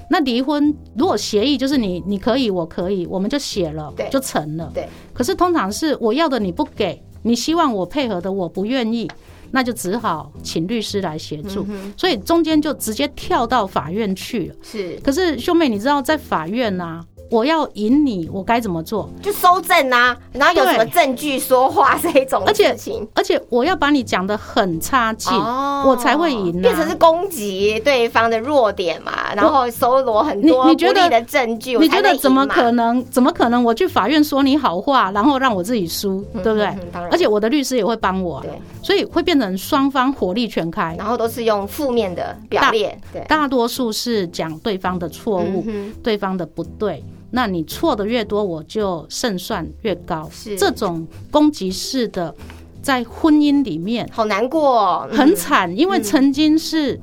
[0.09, 4.71] 那离婚如果协议就是你你可以我可以，我们就写了，就成了。
[4.73, 4.89] 对。
[5.13, 9.07] 可是通常是我要的你不给，你希望我配合的我不愿意，
[9.51, 11.63] 那就只好请律师来协助。
[11.95, 14.55] 所以中间就直接跳到法院去了。
[14.63, 14.99] 是。
[15.03, 17.05] 可是兄妹，你知道在法院呢？
[17.29, 19.09] 我要赢你，我该怎么做？
[19.21, 33.03] 就收证啊，然后有什么证据说话这一种事情，而且我要把你讲的很差劲，我才会赢，变成是攻击对方的弱点嘛，然后搜罗很多不利的证据，你觉得怎么可能？
[33.05, 33.63] 怎么可能？
[33.63, 36.67] 我去法院说你好话，然后让我自己输，对不对？
[37.11, 45.63] 而且我的律师也会帮我，对，所以会变成双方火力全开，然后都是用负面的表列，对，大多数是讲对方的错误，
[46.01, 47.03] 对方的不对。
[47.31, 50.29] 那你错的越多，我就胜算越高。
[50.31, 52.33] 是这种攻击式的，
[52.81, 56.99] 在婚姻里面好难过，很惨，因为曾经是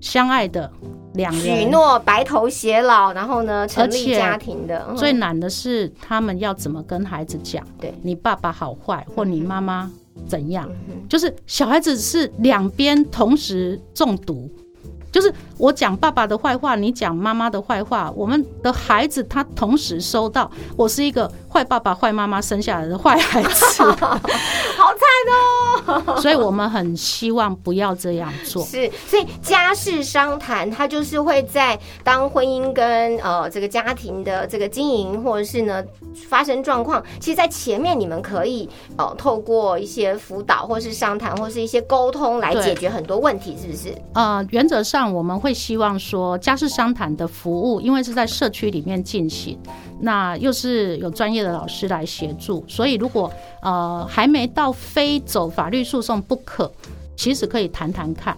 [0.00, 0.70] 相爱的
[1.14, 4.94] 两人，许诺白头偕老，然后呢成立家庭的。
[4.96, 7.64] 最难的是他们要怎么跟孩子讲？
[7.80, 9.90] 对你爸爸好坏，或你妈妈
[10.26, 10.68] 怎样？
[11.08, 14.50] 就是小孩子是两边同时中毒。
[15.12, 15.30] 就是
[15.62, 24.18] 我讲爸爸的坏话，你讲妈妈的坏话，我们的孩子他同时收到，我是一个坏爸爸、坏妈妈生下来的坏孩子， 好
[24.98, 25.06] 惨
[25.86, 26.16] 哦！
[26.20, 28.64] 所以我们很希望不要这样做。
[28.66, 35.80] 是，所以家事商谈，他就是会在当婚姻跟呃这个家庭的这个经营，或者是呢
[36.28, 43.94] 发生状况，其实，在前面你们可以呃透过一些辅导，或是商谈，或是一些沟通来解决很多问题，是不是？
[44.14, 45.12] 呃，原则上。
[45.12, 49.58] 我们会希望说，家事商谈的服务，因为是在社区里面进行，
[50.00, 53.30] 那又是有专业的老师来协助，所以如果
[53.62, 56.70] 呃还没到非走法律诉讼不可，
[57.16, 58.36] 其实可以谈谈看。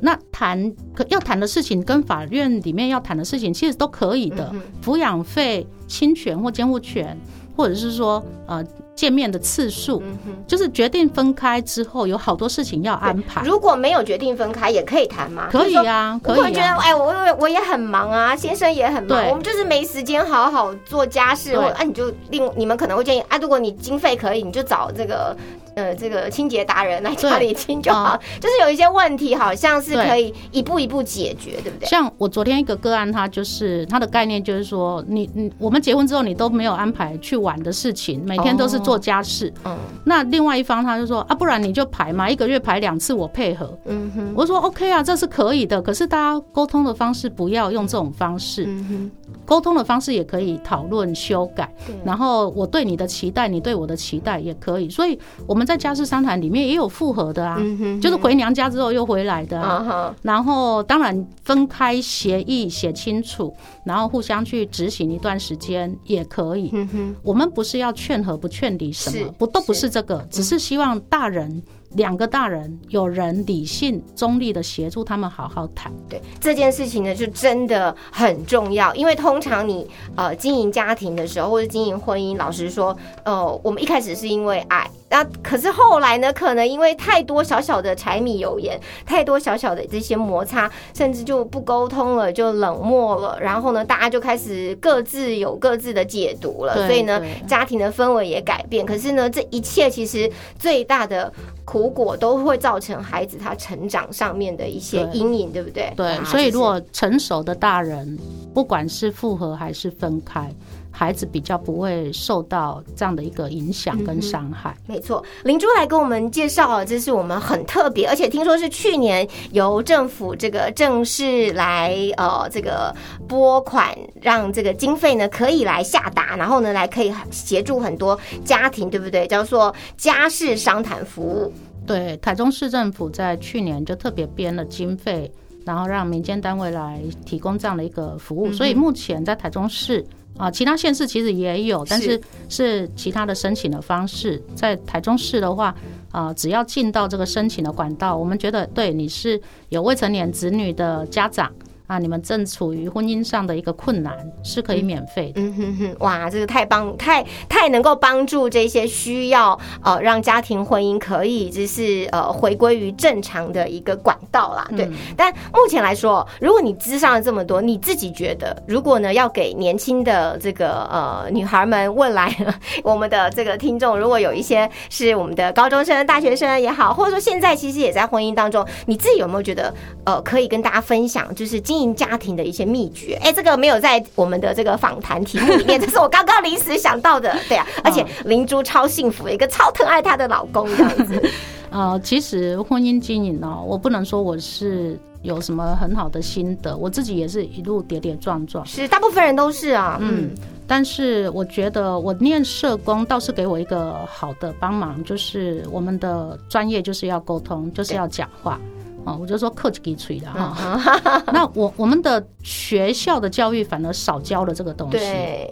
[0.00, 4.54] 那谈可要谈的事情，跟法院里面要谈的事情，其实都可以的。
[4.84, 7.16] 抚养费、侵权或监护权，
[7.56, 8.64] 或者是说呃。
[8.96, 10.02] 见面的次数，
[10.48, 13.42] 就是决定分开之后，有好多事情要安排。
[13.44, 15.48] 如果没有决定分开，也可以谈吗？
[15.52, 16.40] 可以啊，可以。
[16.40, 21.56] 我觉得，哎，我我也很忙啊，先生也很忙，我们就是没时间好好做家事。
[21.56, 25.36] 或啊，你就另你们可能会建议啊，如果你经费可以，你就找这个。
[25.76, 31.86] 呃，这个清洁达人来家里清就好，就是有一些问题，好像是可以一步一步解决，对不对？
[31.86, 39.52] 像我昨天一个个案，他就是他的概念就是说，你你我们结婚之后，你都没有安排去玩的事情，每天都是做家事。
[39.64, 39.76] 嗯
[40.08, 43.76] 那另外一方他就说啊，不然你就排嘛，一个月排两次，我配合。
[43.86, 45.82] 嗯哼，我说 OK 啊，这是可以的。
[45.82, 49.10] 可是大家沟通的方式不要用这种方式，嗯哼，
[49.44, 51.68] 沟通的方式也可以讨论修改。
[51.84, 54.88] 对然后我对你的期待，你对我的期待也可以。
[54.88, 59.66] 所以我们在家事商谈里面也有复合的啊，嗯哼，就是回娘家之后又回来的、啊。
[59.66, 63.52] 啊哈，然后当然分开协议写清楚，
[63.84, 66.70] 然后互相去执行一段时间也可以。
[66.72, 75.92] 嗯哼，我们不是要劝和不劝离什是么，不都不是是这个，只是希望大人两个大人有人理性中立的协助他们好好谈。
[76.08, 98.84] 对这件事情呢，就真的很重要，因为通常你呃经营家庭的时候，或者经营婚姻，老实说，呃，我们一开始是因为爱，那可是后来呢，可能因为太多小小的柴米油盐，太多小小的这些摩擦，甚至就不沟通了，就冷漠了，然后呢，大家就开始各自有各自的解读了，所以呢，家庭的氛围也改变。
[98.84, 101.32] 可是呢，这一切其实最大的
[101.64, 105.92] 苦果都会造成孩子他成长上面的一些阴影，对不对？
[105.96, 108.18] 对，啊所以如果成熟的大人，
[108.52, 110.52] 不管是复合还是分开，
[110.98, 114.74] 孩子比较不会受到这样的一个影响跟伤害。
[114.86, 122.96] 没错，灵珠来跟我们介绍，这是我们很特别，而且听说是去年由政府这个正式来呃这个
[123.28, 129.26] 拨款，让这个经费呢可以来下达，然后呢来可以协助很多家庭，对不对？
[129.26, 131.52] 叫做家事商谈服务。
[131.86, 135.30] 对，台中市政府在去年就特别编了经费，
[135.66, 138.50] 然后让民间单位来提供这样的一个服务。
[138.50, 140.02] 所以目前在台中市
[140.36, 144.42] 啊、其他县市其实也有，但是是其他的申请的方式。
[144.54, 145.74] 在台中市的话，
[146.10, 151.50] 啊、只要进到这个申请的管道，我们觉得对你是有未成年子女的家长。
[151.86, 154.12] 啊，你们正处于婚姻上的一个困难，
[154.42, 155.40] 是可以免费的。
[155.40, 164.66] 嗯哼哼，哇，这个太帮太太能够帮助这些需要呃让家庭婚姻可以就是呃回归于正常的一个管道啦。
[164.76, 172.34] 对，但目前来说，如果你知上了这么多，你自己觉得，如果呢要给年轻的这个呃女孩们，未来
[172.82, 179.72] 我们的这个听众，如果有一些是我们的高中生、大学生也好，或者说现在其实也在婚姻当中，你自己有没有觉得
[180.04, 183.18] 呃可以跟大家分享，就是经营家庭的一些秘诀？
[183.22, 187.36] 哎，这个没有在我们的这个访谈题目里面， 这是我刚刚临时想到的。
[187.50, 191.22] 对啊，而且灵珠超幸福，一个超疼爱她的老公这样子。
[191.68, 198.64] 呃，其实婚姻经营呢、我不能说我是有什么很好的心得，我自己也是一路跌跌撞撞。
[198.64, 199.98] 是，大部分人都是啊。
[200.00, 200.30] 嗯嗯，
[200.66, 208.58] 但是我觉得我念社工倒是给我一个好的帮忙，就是我们的专业就是要沟通，就是要讲话。
[209.06, 211.22] 哦，我就说客气给吹的哈。
[211.32, 214.98] 那我我们的学校的教育反而少教了这个东西，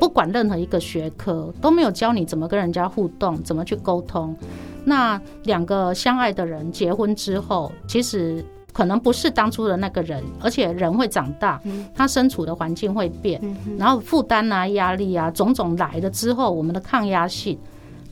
[0.00, 4.36] 不管任何一个学科都没有教你怎么跟人家互动，怎么去沟通。
[4.84, 11.60] 那两个相爱的人结婚之后，其实可能不是当初的那个人，而且人会长大，
[11.94, 13.40] 他身处的环境会变，
[13.78, 17.56] 然后负担啊、压力啊种种来了之后，我们的抗压性。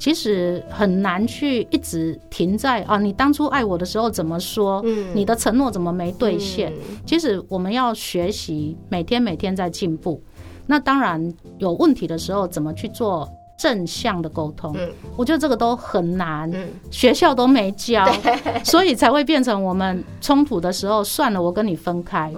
[0.03, 4.82] 其实很难去一直停在啊，你当初爱我的时候怎么说？
[4.84, 6.72] 嗯你的承诺怎么没兑现？
[6.90, 10.20] 嗯其实我们要学习，每天每天在进步。
[10.66, 14.74] 那当然有问题的时候，怎么去做正向的沟通？
[14.76, 18.05] 嗯我觉得这个都很难，嗯学校都没教，
[18.64, 22.28] 所以才会变成我们冲突的时候，算了，我跟你分开。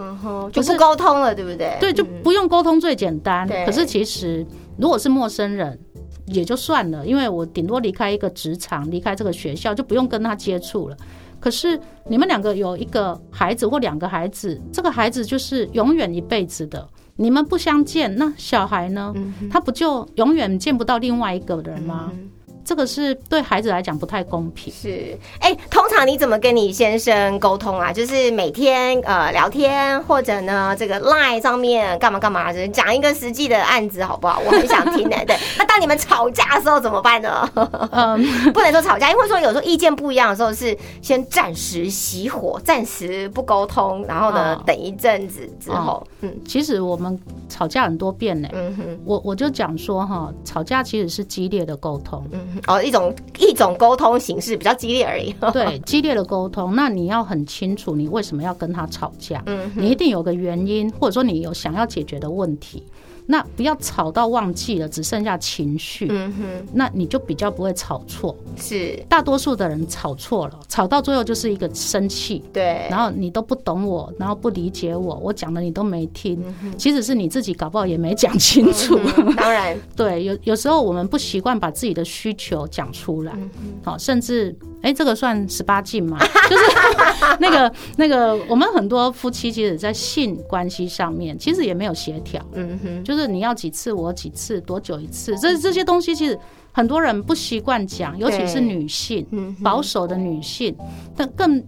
[0.52, 1.78] 就是不沟通了，对不对？
[1.80, 3.48] 对，就嗯不用沟通最简单。
[3.48, 4.44] 对可是其实
[4.76, 5.80] 如果是陌生人。
[6.26, 10.96] 也就算了，因为我顶多离开一个职场，离开这个学校，就不用跟他接触了。
[11.40, 16.88] 可是你们两个有一个孩子或两个孩子，这个孩子就是永远一辈子的。
[17.16, 19.12] 你们不相见，那小孩呢？
[19.14, 22.10] 嗯他不就永远见不到另外一个人吗？
[22.12, 22.30] 嗯
[22.64, 24.72] 这个是对孩子来讲不太公平。
[24.72, 27.92] 是，哎、通常你怎么跟你先生沟通啊？
[27.92, 34.40] 就是每天呃聊天，或者呢这个 line 上面干嘛干嘛，就是讲一个实际的案子好不好？
[34.46, 35.16] 我很想听的。
[35.26, 37.48] 对，那当你们吵架的时候怎么办呢？
[37.92, 48.48] 嗯， 不能说吵架，因为说有时候意见不一样的时候是先暂时熄火，暂时不沟通，然后呢、哦等一阵子之后，嗯其实我们吵架很多遍呢。
[48.52, 52.26] 嗯哼我我就讲说哈，吵架其实是激烈的沟通。
[52.32, 55.34] 嗯哼，哦一种一种沟通形式比较激烈而已。
[55.52, 62.82] 对，激烈的沟通，那你要很清楚你为什么要跟他吵架，嗯你一定有个原因，或者说你有想要解决的问题。
[63.26, 68.36] 那不要吵到忘记了，只剩下情绪，嗯哼，那你就比较不会吵错。
[68.56, 68.94] 是。
[69.08, 78.98] 大多数的人吵错了，吵到最后就是一个生气，对，然后你都不懂我，然后不理解我，我讲的你都没听，嗯其实是你自己搞不好也没讲清楚。
[79.36, 83.50] 当然，对，有有时候我们不习惯把自己的需求讲出来，嗯
[83.82, 84.54] 好、甚至
[84.84, 86.18] 哎，这个算十八禁吗？
[86.50, 86.62] 就是
[87.40, 96.38] 那个那个，我们很多夫妻其实，在性关系上面，其实也没有协调，嗯哼，就是你要几次我几次，多久一次，这这些东西其实
[96.70, 99.26] 很多人不习惯讲，尤其是女性，
[99.62, 100.76] 保守的女性，
[101.16, 101.64] 但更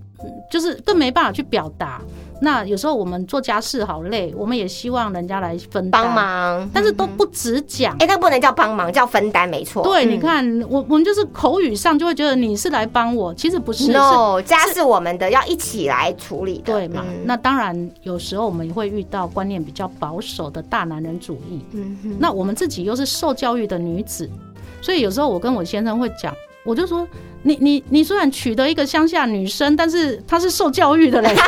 [0.50, 2.02] 就是更没办法去表达。
[2.40, 7.96] 那有时候我们做家事好累，我们也希望人家来分担帮，忙，但是都不只讲。
[7.98, 9.82] 哎，那不能叫帮忙，叫分担，没错。
[9.82, 16.72] 对，嗯你看，我我们就是口语上就会觉得你是来帮我，其实不是，No，家是我们的，要一起来处理的。
[16.72, 17.02] 对嘛？
[17.06, 21.64] 嗯那当然，有时候我们会遇到观念比较保守的大男人主义。
[21.72, 24.28] 嗯哼，那我们自己又是受教育的女子，
[24.82, 26.34] 所以有时候我跟我先生会讲，
[26.66, 27.08] 我就说，
[27.42, 31.34] 你你你虽然娶得一个乡下女生，但是她是受教育的嘞。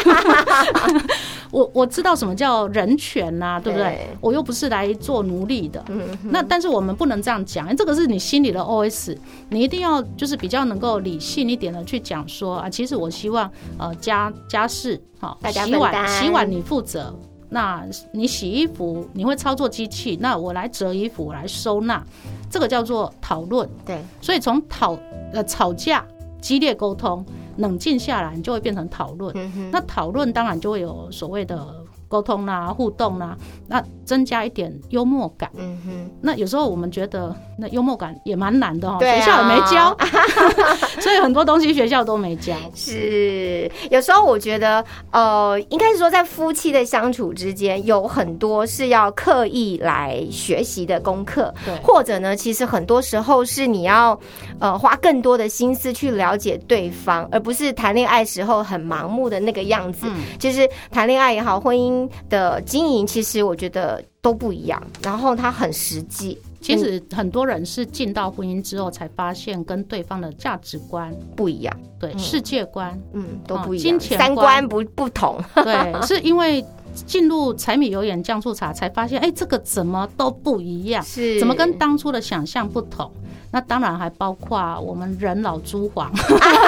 [1.51, 4.09] 我我知道什么叫人权呐、对不对对？
[4.21, 5.83] 我又不是来做奴隶的。
[5.89, 9.17] 嗯那但是我们不能这样讲，这个是你心里的 OS，
[9.49, 22.05] 你一定要就是比较能够理性一点的去讲说啊，其实我希望呃家家事好、大家洗碗洗碗你负责，那你洗衣服你会操作机器，那我来折衣服，我来收纳，
[22.51, 23.69] 这个叫做讨论。
[23.85, 24.99] 对，所以从讨
[25.33, 26.05] 呃吵架、
[26.41, 27.25] 激烈沟通，
[27.57, 29.33] 冷静下来，你就会变成讨论。
[29.37, 31.67] 嗯，那讨论当然就会有所谓的
[32.09, 33.37] 沟通啦、互动啦，
[33.67, 35.51] 那增加一点幽默感。
[35.55, 39.97] 嗯哼，那有时候我们觉得那幽默感也蛮难的哈、对啊学校也没教，
[41.01, 42.55] 所以很多东西学校都没教。
[42.75, 54.19] 是，有时候我觉得，呃，应该是说在夫妻的相处之间，有很多是要刻意来学习的功课，对或者呢，其实很多时候是你要，
[54.59, 60.07] 呃，花更多的心思去了解对方，而不是谈恋爱时候很盲目的那个样子。
[60.09, 61.98] 嗯就是谈恋爱也好，婚姻
[62.29, 76.63] 的经营，其实我觉得都不一样，然后它很实际，其实很多人是进到婚姻之后才发现跟对方的价值观、不一样，对、世界观，嗯，都哦不一样，金钱三观观不不同，对，是因为
[77.07, 81.39] 进入柴米油盐酱醋茶才发现，哎，这个怎么都不一样，是。
[81.39, 83.11] 怎么跟当初的想象不同？
[83.51, 86.11] 那当然还包括我们人老珠黄。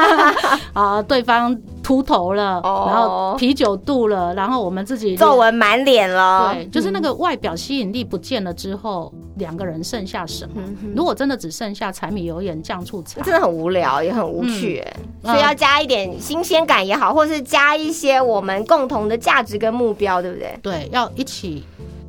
[0.72, 2.86] 啊，对方秃头了，哦。
[2.88, 10.52] 然后啤酒肚了，然后我们自己皱纹满脸了，对，就是那个外表吸引力不见了之后，两个人剩下什么？
[10.56, 14.82] 嗯如果真的只剩下柴米油盐酱醋茶，真的很无聊，也很无趣、
[15.22, 20.58] 所以要加一点新鲜感也好，或是加一些我们共同的价值跟目标，对不对？
[20.62, 21.64] 对，要一起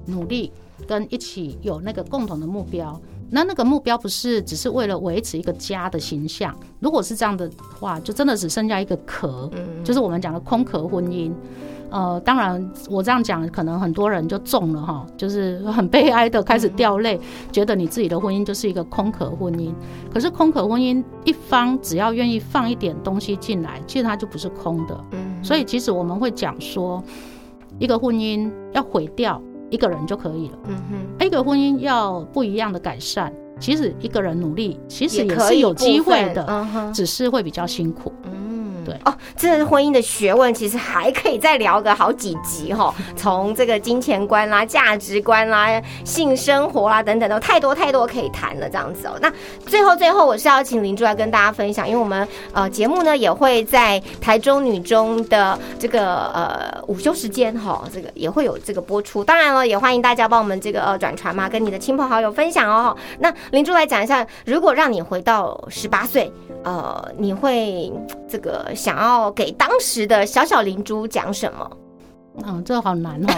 [0.06, 0.52] 努力，
[0.88, 3.00] 跟一起有那个共同的目标。
[3.34, 11.32] 那那个目标不是只是为了维持一个家的形象，如果是这样的话，就真的只剩下一个壳，嗯就是我们讲的空壳婚姻。
[11.90, 17.20] 呃，当然我这样讲，可能很多人就中了哈，就是很悲哀的开始掉泪，
[17.52, 19.74] 觉得你自己的婚姻就是一个空壳婚姻。
[20.14, 24.98] 可是空壳婚姻一方只要愿意放一点东西进来，其实它就不是空的。
[25.12, 27.04] 嗯，所以其实我们会讲说，
[27.78, 29.42] 一个婚姻要毁掉
[29.72, 38.12] 一个人就可以了，嗯哼，一个婚姻要不一样的改善，其实一个人努力，其实也是有机会的，只是会比较辛苦。
[38.24, 38.32] 嗯，
[38.92, 49.18] 对哦，这是婚姻的学问，其实还可以再聊个好几集哈、 从这个金钱观啦、价值观啦、性生活啦等等，都太多太多可以谈了，这样子哦。
[49.22, 49.32] 那
[49.66, 59.24] 最后最后，我是要请林珠来跟大家分享，因为我们呃节目呢也会在台中女中的这个呃午休时间哈、这个也会有这个播出。
[59.24, 62.96] 当然了，也欢迎大家帮我们这个呃转传嘛，跟你的亲朋好友分享哦。
[63.20, 66.32] 那林珠来讲一下，如果让你回到十八岁，
[66.64, 67.92] 呃，你会
[68.28, 71.72] 这个想要给当时的小小灵珠讲什么？
[72.46, 73.34] 嗯，这个好难哦，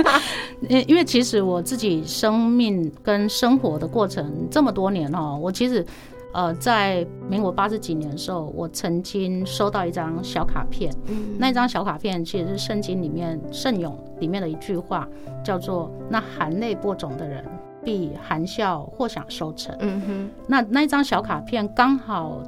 [0.68, 5.84] 因因为其实我自己生命跟生活的过程这么多年哦，我其实
[6.32, 15.06] 呃在民国八十几年的时候，我曾经收到一张小卡片，嗯那张小卡片其实是圣经里面圣咏里面的一句话，
[15.44, 17.44] 叫做“那含泪播种的人
[17.84, 19.76] 必含笑或享收成”。
[19.80, 22.42] 嗯哼，那那张小卡片刚好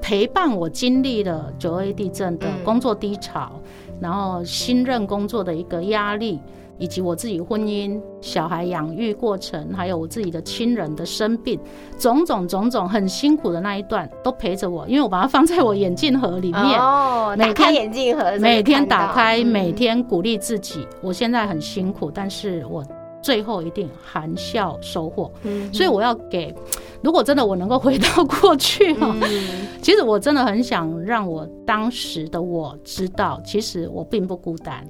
[0.00, 3.52] 陪伴我经历了九二一地震的嗯工作低潮，
[4.00, 6.40] 然后新任工作的一个压力，
[6.78, 11.60] 以及我自己婚姻、小孩养育过程，还有我自己的亲人的生病，
[11.98, 16.80] 种种种种很辛苦的那一段都陪着我，因为我把它放在我眼镜盒里面。
[16.80, 20.86] 哦，每天眼镜盒，每天打开，嗯每天鼓励自己。
[21.02, 22.82] 我现在很辛苦，但是我
[23.22, 25.30] 最后一定含笑收获。
[25.42, 26.54] 嗯所以我要给，
[27.02, 34.86] 如果真的我能够回到过去哈、嗯其实我真的很想让我当时的我知道，其实我并不孤单。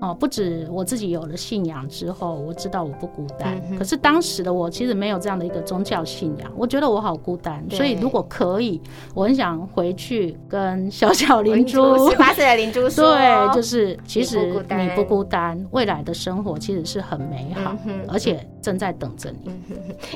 [0.00, 3.60] 哦，不止我自己有了信仰之后，我知道我不孤单。
[3.70, 7.64] 嗯可是当时的我其实没有这样的一个宗教信仰，我觉得我好孤单。
[7.70, 8.80] 所以如果可以，
[9.14, 19.50] 我很想回去跟小小 灵珠十八岁的灵珠 说，对，就是其你实你不孤单，未来的生活其实是很美好，嗯而且正在等着你。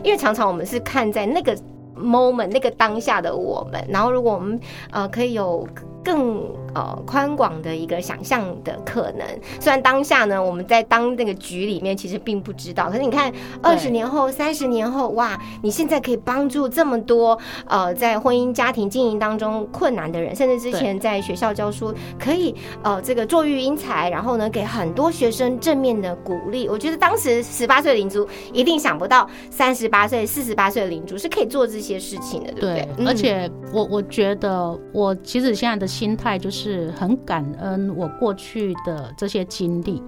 [0.03, 1.57] 因为常常我们是看在那个
[1.97, 4.59] moment 那个当下的我们，然后如果我们
[4.91, 5.67] 呃可以有
[6.05, 6.45] 更
[6.75, 9.27] 呃宽广的一个想象的可能，
[9.59, 13.33] 虽然当下呢我们在当那个局里面其实并不知道，可是你看
[13.63, 26.69] 二十年后、三十年后，哇，你现在可以帮助这么多呃在婚姻家庭经营当中困难的人，甚至之前在学校教书，可以呃这个坐育英才，然后呢给很多学生正面的鼓励。
[26.69, 33.07] 我觉得当时十八岁的灵珠一定想不到三十八岁、四十八岁的灵珠是可以做这些事情的，对不对？
[33.07, 40.03] 而且我我觉得我其实现在的心态就是很感恩我过去的这些经历，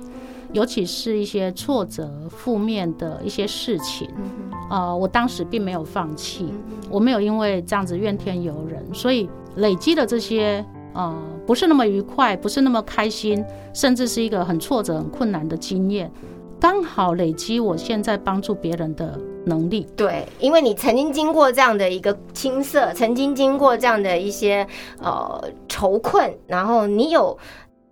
[0.52, 4.10] 尤其是一些挫折、负面的一些事情。
[4.16, 4.24] 嗯
[4.68, 11.14] 呃，我当时并没有放弃，嗯我没有因为这样子怨天尤人，所以累积的这些呃
[11.46, 16.10] 不是那么愉快，不是那么开心，甚至是一个很挫折、很困难的经验，
[16.58, 19.16] 刚好累积我现在帮助别人的
[19.46, 19.88] 能力。
[19.96, 24.64] 对，因为你曾经经过这样的一个青涩，曾经经过这样的一些
[25.00, 27.36] 呃愁困，然后你有。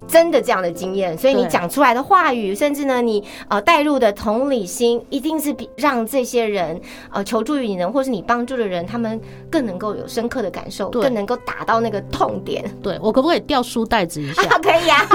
[0.06, 6.80] 真的这样的经验，所以你对讲出来的话语，甚至呢，你呃带入的同理心，一定是比让这些人
[7.12, 12.64] 呃求助于你的，或是你帮助的人，他们更能够有深刻的感受，更能够打到那个痛点。
[12.82, 14.42] 对我可不可以掉书袋子一下？
[14.48, 15.06] 啊，可以啊，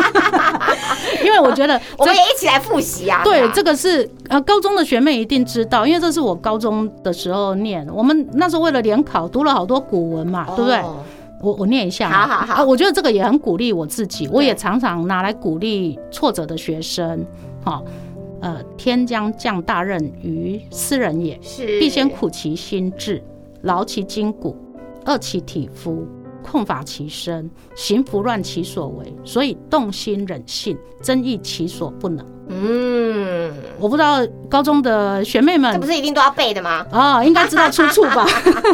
[1.23, 3.21] 因为我觉得 我们也一起来复习啊。
[3.23, 7.87] 对，吧这个是呃，高中的学妹一定知道，因为这是我高中的时候念。
[7.93, 10.81] 我们那时候为了联考，读了好多古文嘛，对不对？
[11.41, 17.25] 哦我我念一下，好好好啊，我觉得这个也很鼓励我自己，我也常常拿来鼓励挫折的学生。
[17.63, 17.83] 好、
[18.41, 23.21] 呃，天将降大任于斯人也，是必先苦其心志，
[23.61, 24.55] 劳其筋骨，
[25.05, 26.07] 饿其体肤，
[26.43, 32.25] 空乏其身，行拂乱其所为，所以动心忍性，增益其所不能。
[32.49, 36.85] 嗯，我不知道高中的学妹们这不是一定都要背的吗？
[36.91, 38.25] 啊、应该知道出处吧？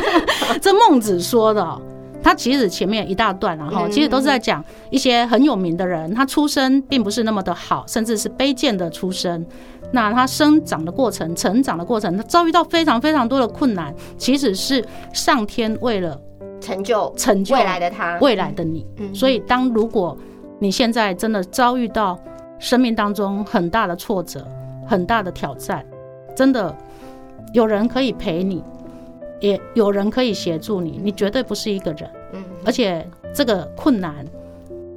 [0.61, 1.81] 这孟子说的哦、
[2.25, 9.45] 他其实前面一大段，然后嗯其实都是在讲一些很有名的人，他出身并不是那么的好，甚至是卑贱的出身。
[9.91, 16.19] 那他生长的过程、成长的过程，他遭遇到非常非常多的困难，其实是上天为了
[16.59, 18.83] 成就成就未来的他，未来的你。
[18.97, 20.17] 嗯所以，当如果
[20.57, 22.19] 你现在真的遭遇到
[22.57, 24.43] 生命当中很大的挫折、
[24.87, 25.85] 很大的挑战，
[26.35, 26.75] 真的
[27.53, 28.63] 有人可以陪你，
[29.45, 32.09] 也有人可以协助你，你绝对不是一个人。
[32.33, 34.25] 嗯，而且这个困难，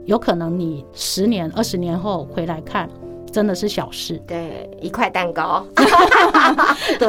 [0.06, 2.88] 有可能你十年、二十年后回来看，
[3.32, 4.20] 真的是小事。
[4.26, 5.64] 对，一块蛋糕，
[6.98, 7.08] 对，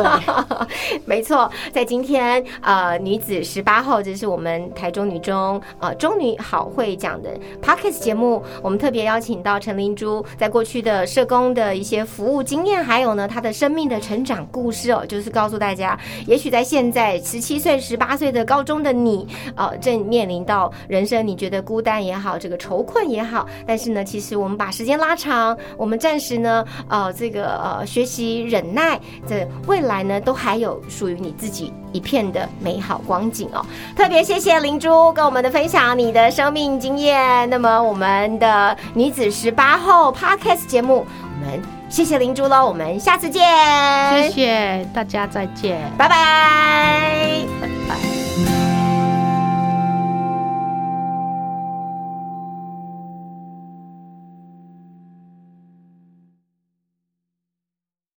[1.06, 7.30] 没错，在今天呃女子十八号，这是我们台中女中呃中女好会讲的
[7.62, 33.64] Podcast 节目，我们特别邀请到陈灵珠，在过去的社工的一些服务经验，还有呢她的生命的成长故事哦，就是告诉大家，也许在现在十七岁、十八岁的高中的你，呃，正面临到人生你觉得孤单也好，这个愁困也好，但是呢，其实我们把时间拉长，我们暂时呢，呃，这个呃学习忍耐，这未来呢，都还有属于你自己一片的美好光景哦。
[33.96, 37.48] 特别谢谢灵珠跟我们的分享你的生命经验。
[37.48, 41.06] 那么我们的女子十八后 Podcast 节目，
[41.40, 43.44] 我们谢谢灵珠喽，我们下次见，
[44.24, 45.80] 谢谢大家，再见。
[45.96, 47.46] 拜拜。